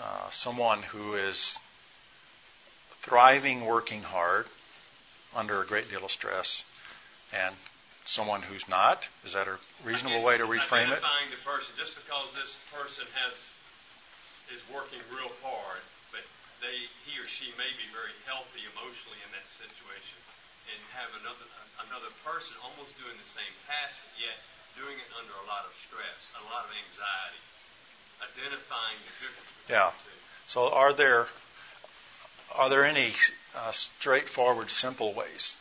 [0.00, 1.58] uh, someone who is
[3.02, 4.46] thriving, working hard,
[5.34, 6.64] under a great deal of stress,
[7.32, 7.54] and
[8.04, 9.06] someone who's not?
[9.24, 10.98] Is that a reasonable way to reframe it?
[10.98, 13.34] Identifying the person, just because this person has
[14.50, 15.78] is working real hard,
[16.10, 16.20] but
[16.60, 20.20] they he or she may be very healthy emotionally in that situation,
[20.70, 21.46] and have another
[21.88, 24.36] another person almost doing the same task, but yet
[24.76, 27.42] doing it under a lot of stress, a lot of anxiety.
[28.20, 29.90] Identifying the difference between yeah.
[29.90, 30.18] the two.
[30.46, 31.26] So are there
[32.54, 33.12] are there any
[33.56, 35.56] uh, straightforward, simple ways?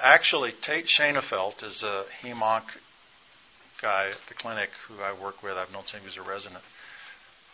[0.00, 2.76] Actually, Tait Shanafelt is a hemonc
[3.80, 5.56] guy at the clinic who I work with.
[5.56, 6.64] I've known since he was a resident,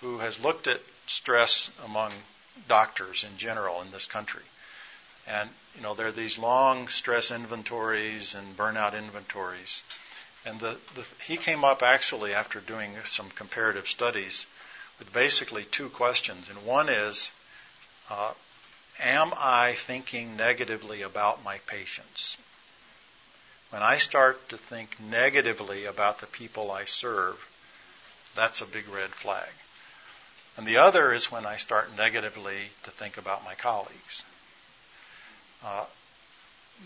[0.01, 2.13] who has looked at stress among
[2.67, 4.43] doctors in general in this country.
[5.27, 9.83] And, you know, there are these long stress inventories and burnout inventories.
[10.47, 14.47] And the, the, he came up actually after doing some comparative studies
[14.99, 16.49] with basically two questions.
[16.49, 17.31] And one is,
[18.09, 18.33] uh,
[19.01, 22.39] am I thinking negatively about my patients?
[23.71, 27.47] When I start to think negatively about the people I serve,
[28.35, 29.51] that's a big red flag.
[30.59, 34.25] And the other is when I start negatively to think about my colleagues.
[35.65, 35.85] Uh,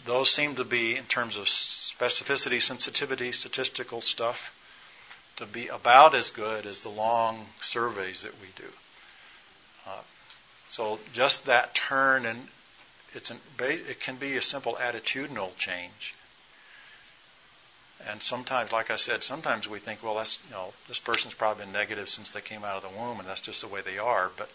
[0.05, 4.55] those seem to be, in terms of specificity, sensitivity, statistical stuff,
[5.37, 8.71] to be about as good as the long surveys that we do.
[9.87, 10.03] Uh,
[10.67, 12.49] so just that turn, and
[13.15, 16.15] it's an, it can be a simple attitudinal change.
[18.11, 21.65] And sometimes, like I said, sometimes we think, well, that's you know, this person's probably
[21.65, 23.99] been negative since they came out of the womb, and that's just the way they
[23.99, 24.31] are.
[24.37, 24.51] But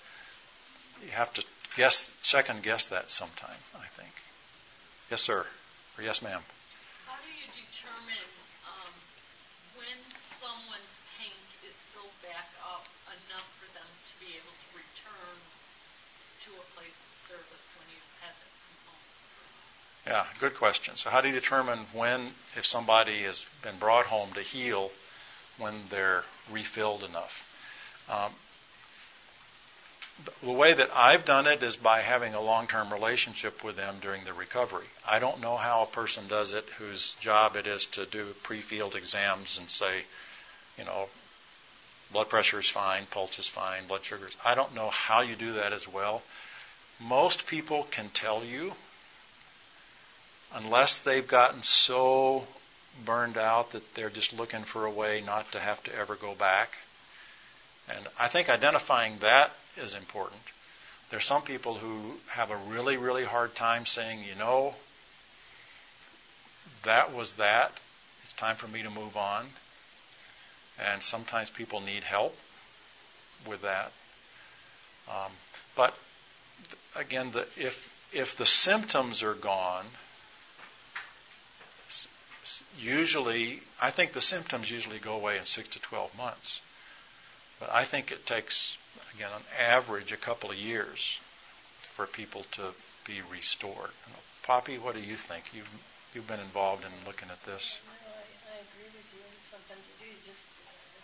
[1.03, 1.43] you have to
[1.75, 3.57] guess, second guess that sometime.
[3.75, 4.11] I think.
[5.09, 5.45] Yes, sir,
[5.97, 6.41] or yes, ma'am.
[7.07, 8.27] How do you determine
[8.67, 8.91] um,
[9.79, 9.97] when
[10.43, 15.37] someone's tank is filled back up enough for them to be able to return
[16.43, 19.07] to a place of service when you've had that component?
[20.07, 20.95] Yeah, good question.
[20.95, 24.89] So, how do you determine when, if somebody has been brought home to heal,
[25.57, 27.43] when they're refilled enough?
[28.09, 28.31] Um,
[30.41, 33.97] the way that I've done it is by having a long term relationship with them
[34.01, 34.85] during the recovery.
[35.05, 38.61] I don't know how a person does it whose job it is to do pre
[38.61, 40.03] field exams and say,
[40.77, 41.09] you know,
[42.13, 44.37] blood pressure is fine, pulse is fine, blood sugars.
[44.45, 46.23] I don't know how you do that as well.
[47.01, 48.73] Most people can tell you
[50.53, 52.47] unless they've gotten so
[53.05, 56.33] burned out that they're just looking for a way not to have to ever go
[56.33, 56.77] back.
[57.89, 60.41] And I think identifying that is important.
[61.09, 64.73] There's some people who have a really, really hard time saying, you know,
[66.83, 67.79] that was that.
[68.23, 69.45] It's time for me to move on.
[70.79, 72.35] And sometimes people need help
[73.47, 73.91] with that.
[75.09, 75.31] Um,
[75.75, 75.95] but
[76.95, 79.85] again, the, if if the symptoms are gone,
[82.79, 86.61] usually I think the symptoms usually go away in six to twelve months.
[87.59, 88.77] But I think it takes
[89.15, 91.19] again on average a couple of years
[91.95, 92.73] for people to
[93.05, 93.91] be restored.
[94.43, 95.43] Poppy, what do you think?
[95.53, 95.69] You've
[96.13, 97.79] you've been involved in looking at this.
[97.83, 99.23] I, I agree with you.
[99.49, 100.11] sometimes you do.
[100.23, 100.43] Just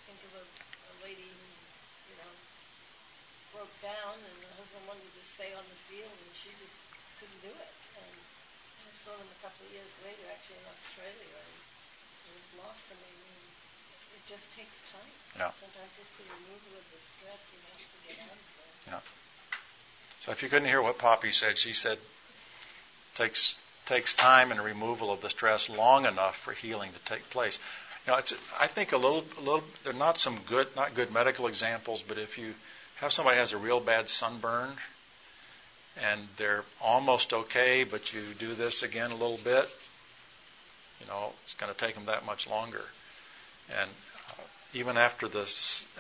[0.06, 1.48] think of a, a lady who,
[2.14, 2.32] you know,
[3.52, 6.78] broke down, and the husband wanted to stay on the field, and she just
[7.20, 7.74] couldn't do it.
[8.00, 8.14] And
[8.94, 13.18] I saw them a couple of years later, actually in Australia, and it blossoming.
[13.26, 13.42] And
[14.14, 15.14] it just takes time.
[15.34, 15.50] Yeah.
[15.58, 19.02] Sometimes just the removal of the stress, you have to get out of there.
[19.02, 19.02] Yeah.
[20.22, 21.98] So if you couldn't hear what Poppy said, she said
[23.18, 27.60] takes takes time and removal of the stress long enough for healing to take place.
[28.06, 29.64] You know, it's, I think a little, a little.
[29.84, 32.54] They're not some good, not good medical examples, but if you
[32.98, 34.78] have somebody has a real bad sunburn
[36.02, 39.70] and they're almost okay, but you do this again a little bit,
[41.00, 42.82] you know, it's going to take them that much longer.
[43.70, 43.90] And
[44.30, 45.50] uh, even after the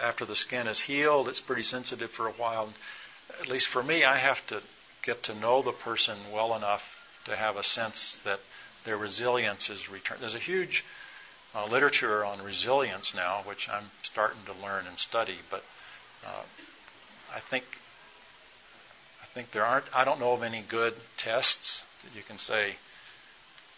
[0.01, 2.69] after the skin is healed, it's pretty sensitive for a while.
[3.39, 4.61] At least for me, I have to
[5.01, 8.39] get to know the person well enough to have a sense that
[8.85, 10.21] their resilience is returned.
[10.21, 10.83] There's a huge
[11.55, 15.37] uh, literature on resilience now, which I'm starting to learn and study.
[15.49, 15.63] But
[16.25, 16.41] uh,
[17.33, 17.63] I think
[19.33, 19.89] I think there aren't.
[19.97, 22.77] I don't know of any good tests that you can say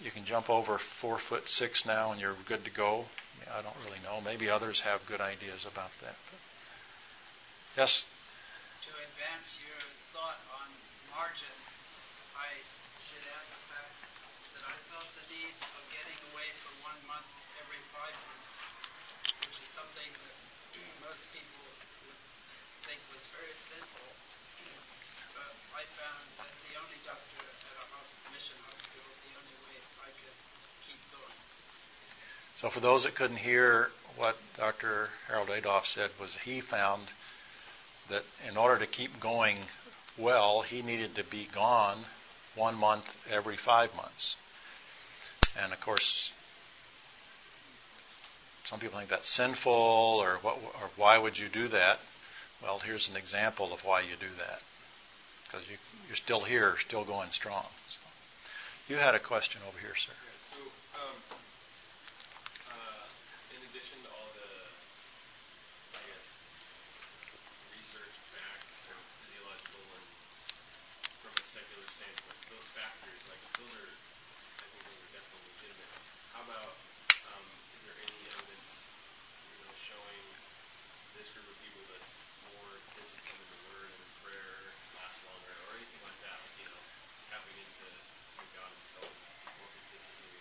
[0.04, 3.08] you can jump over four foot six now and you're good to go.
[3.48, 4.20] I, don't really know.
[4.20, 6.20] Maybe others have good ideas about that.
[6.28, 6.40] But
[7.80, 8.04] yes.
[8.84, 9.80] To advance your
[10.12, 10.68] thought on
[11.16, 11.56] margin,
[12.36, 12.52] I
[13.08, 13.96] should add the fact
[14.60, 17.32] that I felt the need of getting away for one month
[17.64, 18.60] every five months,
[19.48, 20.36] which is something that
[21.08, 21.64] most people
[22.12, 22.20] would
[22.84, 24.12] think was very sinful.
[25.36, 29.76] But I found as the only doctor at a hospital, mission hospital, the only way
[30.02, 30.38] I could
[30.88, 31.36] keep going.
[32.58, 35.10] So for those that couldn't hear what Dr.
[35.28, 37.04] Harold Adolph said was he found
[38.10, 39.58] that in order to keep going
[40.18, 42.06] well, he needed to be gone
[42.56, 44.38] one month every five months.
[45.60, 46.32] And of course,
[48.66, 52.00] some people think that's sinful, or what, or why would you do that?
[52.64, 54.62] Well, here's an example of why you do that,
[55.56, 55.80] because you,
[56.12, 57.64] you're still here, still going strong.
[57.88, 58.04] So,
[58.92, 60.12] you had a question over here, sir.
[60.12, 60.60] Yeah, so,
[61.00, 61.16] um,
[62.76, 63.08] uh,
[63.56, 64.52] in addition to all the,
[65.96, 66.28] I guess,
[67.72, 70.08] research facts or physiological and
[71.24, 73.92] from a secular standpoint, those factors, like those are,
[74.60, 75.92] I think those are definitely legitimate.
[76.36, 76.76] How about,
[77.32, 77.48] um,
[77.80, 78.92] is there any evidence,
[79.56, 80.24] you know, showing
[81.16, 85.56] this group of people that's more disciplined in the Word and in prayer lasts longer,
[85.66, 86.38] or anything like that?
[86.44, 86.82] Like, you know,
[87.32, 89.10] tapping into to God Himself
[89.58, 90.36] more consistently.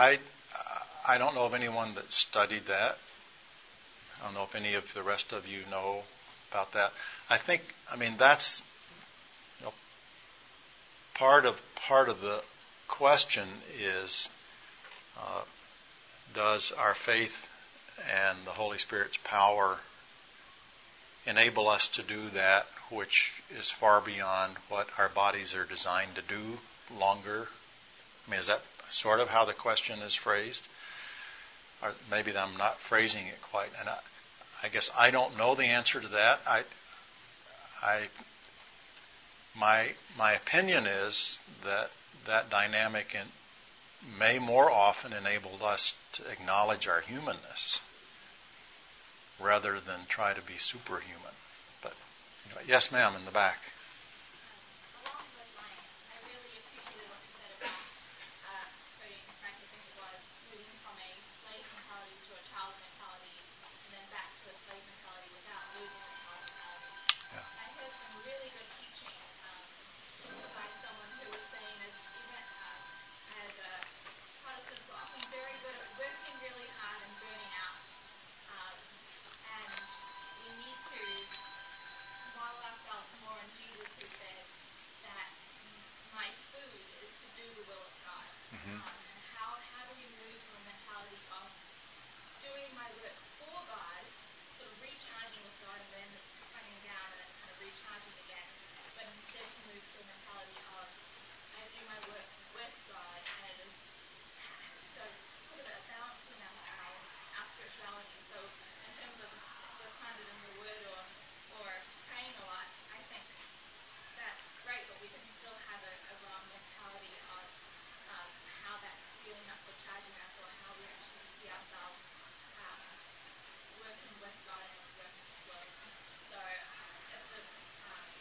[0.00, 0.18] I
[1.06, 2.96] I don't know of anyone that studied that.
[4.18, 6.04] I don't know if any of the rest of you know
[6.50, 6.94] about that.
[7.28, 7.60] I think
[7.92, 8.62] I mean that's
[9.58, 9.72] you know,
[11.12, 12.42] part of part of the
[12.88, 13.46] question
[13.78, 14.30] is
[15.18, 15.42] uh,
[16.32, 17.46] does our faith
[18.10, 19.80] and the Holy Spirit's power
[21.26, 26.22] enable us to do that which is far beyond what our bodies are designed to
[26.22, 26.58] do
[26.98, 27.48] longer?
[28.26, 28.62] I mean, is that
[28.92, 30.62] sort of how the question is phrased?
[31.82, 33.70] Or maybe I'm not phrasing it quite.
[33.78, 33.98] And I,
[34.62, 36.40] I guess I don't know the answer to that.
[36.46, 36.62] I,
[37.82, 38.08] I,
[39.58, 39.88] my
[40.18, 41.90] my opinion is that
[42.26, 43.26] that dynamic in,
[44.18, 47.80] may more often enable us to acknowledge our humanness
[49.38, 51.34] rather than try to be superhuman.
[51.82, 51.94] But
[52.54, 53.72] know, yes, ma'am, in the back.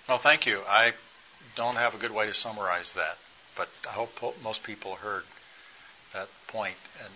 [0.09, 0.59] Well, thank you.
[0.67, 0.93] I
[1.55, 3.19] don't have a good way to summarize that,
[3.55, 4.09] but I hope
[4.43, 5.23] most people heard
[6.15, 6.73] that point.
[7.03, 7.13] And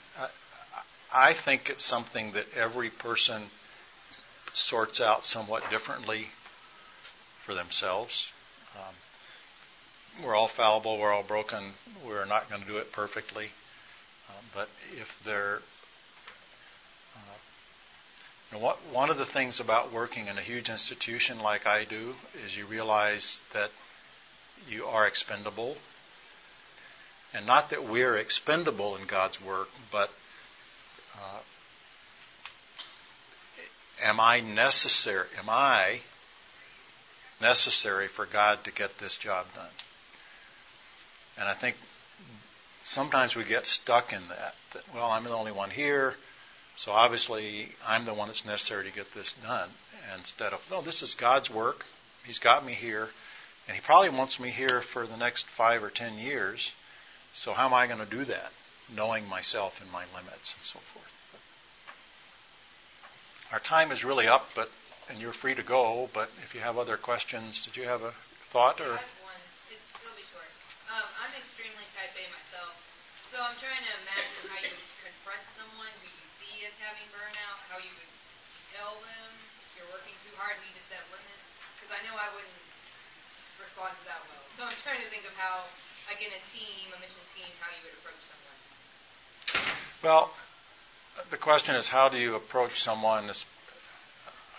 [1.16, 3.42] I, I think it's something that every person
[4.54, 6.28] sorts out somewhat differently
[7.42, 8.28] for themselves.
[8.76, 11.00] Um, we're all fallible.
[11.00, 11.64] We're all broken.
[12.06, 13.48] We're not going to do it perfectly.
[14.30, 15.73] Uh, but if they're uh,
[18.54, 22.16] know, what, one of the things about working in a huge institution like I do
[22.46, 23.72] is you realize that
[24.70, 25.76] you are expendable.
[27.34, 30.10] And not that we're expendable in God's work, but
[31.16, 31.40] uh,
[34.04, 35.28] am I necessary?
[35.40, 36.02] Am I
[37.42, 39.66] necessary for God to get this job done?
[41.38, 41.76] And I think
[42.82, 44.56] sometimes we get stuck in that.
[44.74, 46.16] That well, I'm the only one here,
[46.76, 49.70] so obviously I'm the one that's necessary to get this done.
[50.18, 51.86] Instead of no, this is God's work.
[52.26, 53.10] He's got me here,
[53.68, 56.72] and He probably wants me here for the next five or ten years.
[57.34, 58.52] So how am I going to do that,
[58.96, 61.06] knowing myself and my limits and so forth?
[63.52, 64.70] Our time is really up, but
[65.10, 66.10] and you're free to go.
[66.14, 68.14] But if you have other questions, did you have a
[68.50, 68.98] thought or?
[68.98, 69.42] I have one.
[69.70, 70.48] It's, it'll be short.
[70.88, 72.74] Um, I'm extremely type A myself,
[73.28, 77.10] so I'm trying to imagine how you would confront someone who you see as having
[77.10, 78.14] burnout, how you would
[78.70, 79.30] tell them
[79.74, 81.42] you're working too hard, need to set limits.
[81.82, 82.62] Because I know I wouldn't
[83.58, 84.46] respond to that well.
[84.54, 85.66] So I'm trying to think of how,
[86.06, 88.58] like in a team, a mission team, how you would approach someone.
[90.06, 90.30] Well,
[91.34, 93.26] the question is how do you approach someone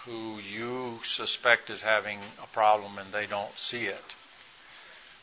[0.03, 4.09] who you suspect is having a problem and they don't see it?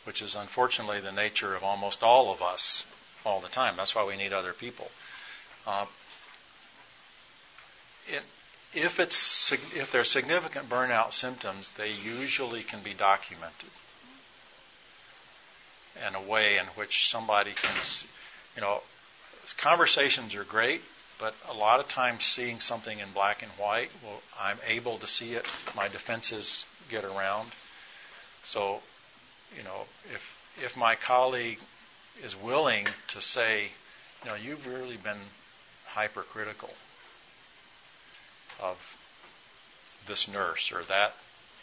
[0.07, 2.85] Which is unfortunately the nature of almost all of us
[3.25, 3.75] all the time.
[3.75, 4.89] That's why we need other people.
[5.67, 5.85] Uh,
[8.07, 8.23] it,
[8.73, 13.69] if it's if significant burnout symptoms, they usually can be documented
[16.07, 17.75] in a way in which somebody can,
[18.55, 18.81] you know,
[19.57, 20.81] conversations are great,
[21.19, 25.07] but a lot of times seeing something in black and white, well, I'm able to
[25.07, 25.45] see it.
[25.75, 27.51] My defenses get around.
[28.43, 28.79] So,
[29.55, 31.59] you know, if if my colleague
[32.23, 33.65] is willing to say,
[34.23, 35.19] you know, you've really been
[35.85, 36.69] hypercritical
[38.61, 38.97] of
[40.07, 41.13] this nurse or that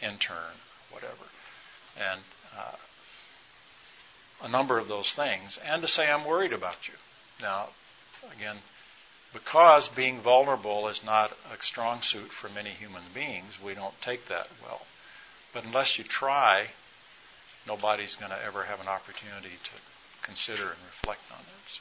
[0.01, 0.55] intern,
[0.91, 1.13] whatever,
[1.97, 2.19] and
[2.57, 2.75] uh,
[4.43, 6.93] a number of those things, and to say I'm worried about you.
[7.41, 7.69] Now,
[8.35, 8.57] again,
[9.33, 14.27] because being vulnerable is not a strong suit for many human beings, we don't take
[14.27, 14.81] that well.
[15.53, 16.67] But unless you try,
[17.67, 19.71] nobody's going to ever have an opportunity to
[20.21, 21.79] consider and reflect on it.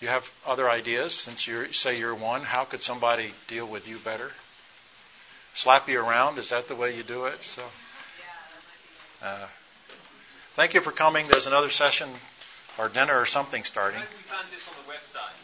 [0.00, 2.42] So, you have other ideas since you say you're one.
[2.42, 4.30] How could somebody deal with you better?
[5.54, 6.38] Slap you around?
[6.38, 7.42] Is that the way you do it?
[7.42, 7.62] So,
[9.22, 9.46] uh,
[10.54, 11.26] thank you for coming.
[11.28, 12.08] There's another session
[12.78, 14.00] or dinner or something starting.
[14.00, 15.34] How did we find this on the website?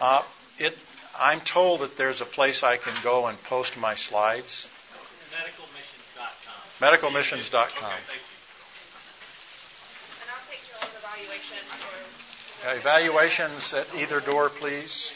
[0.00, 0.22] Uh,
[0.58, 0.82] it,
[1.18, 4.68] I'm told that there's a place I can go and post my slides.
[5.32, 7.12] Medicalmissions.com.
[7.12, 7.84] Medicalmissions.com.
[7.84, 8.20] Okay,
[12.66, 15.12] Evaluations at either door, please.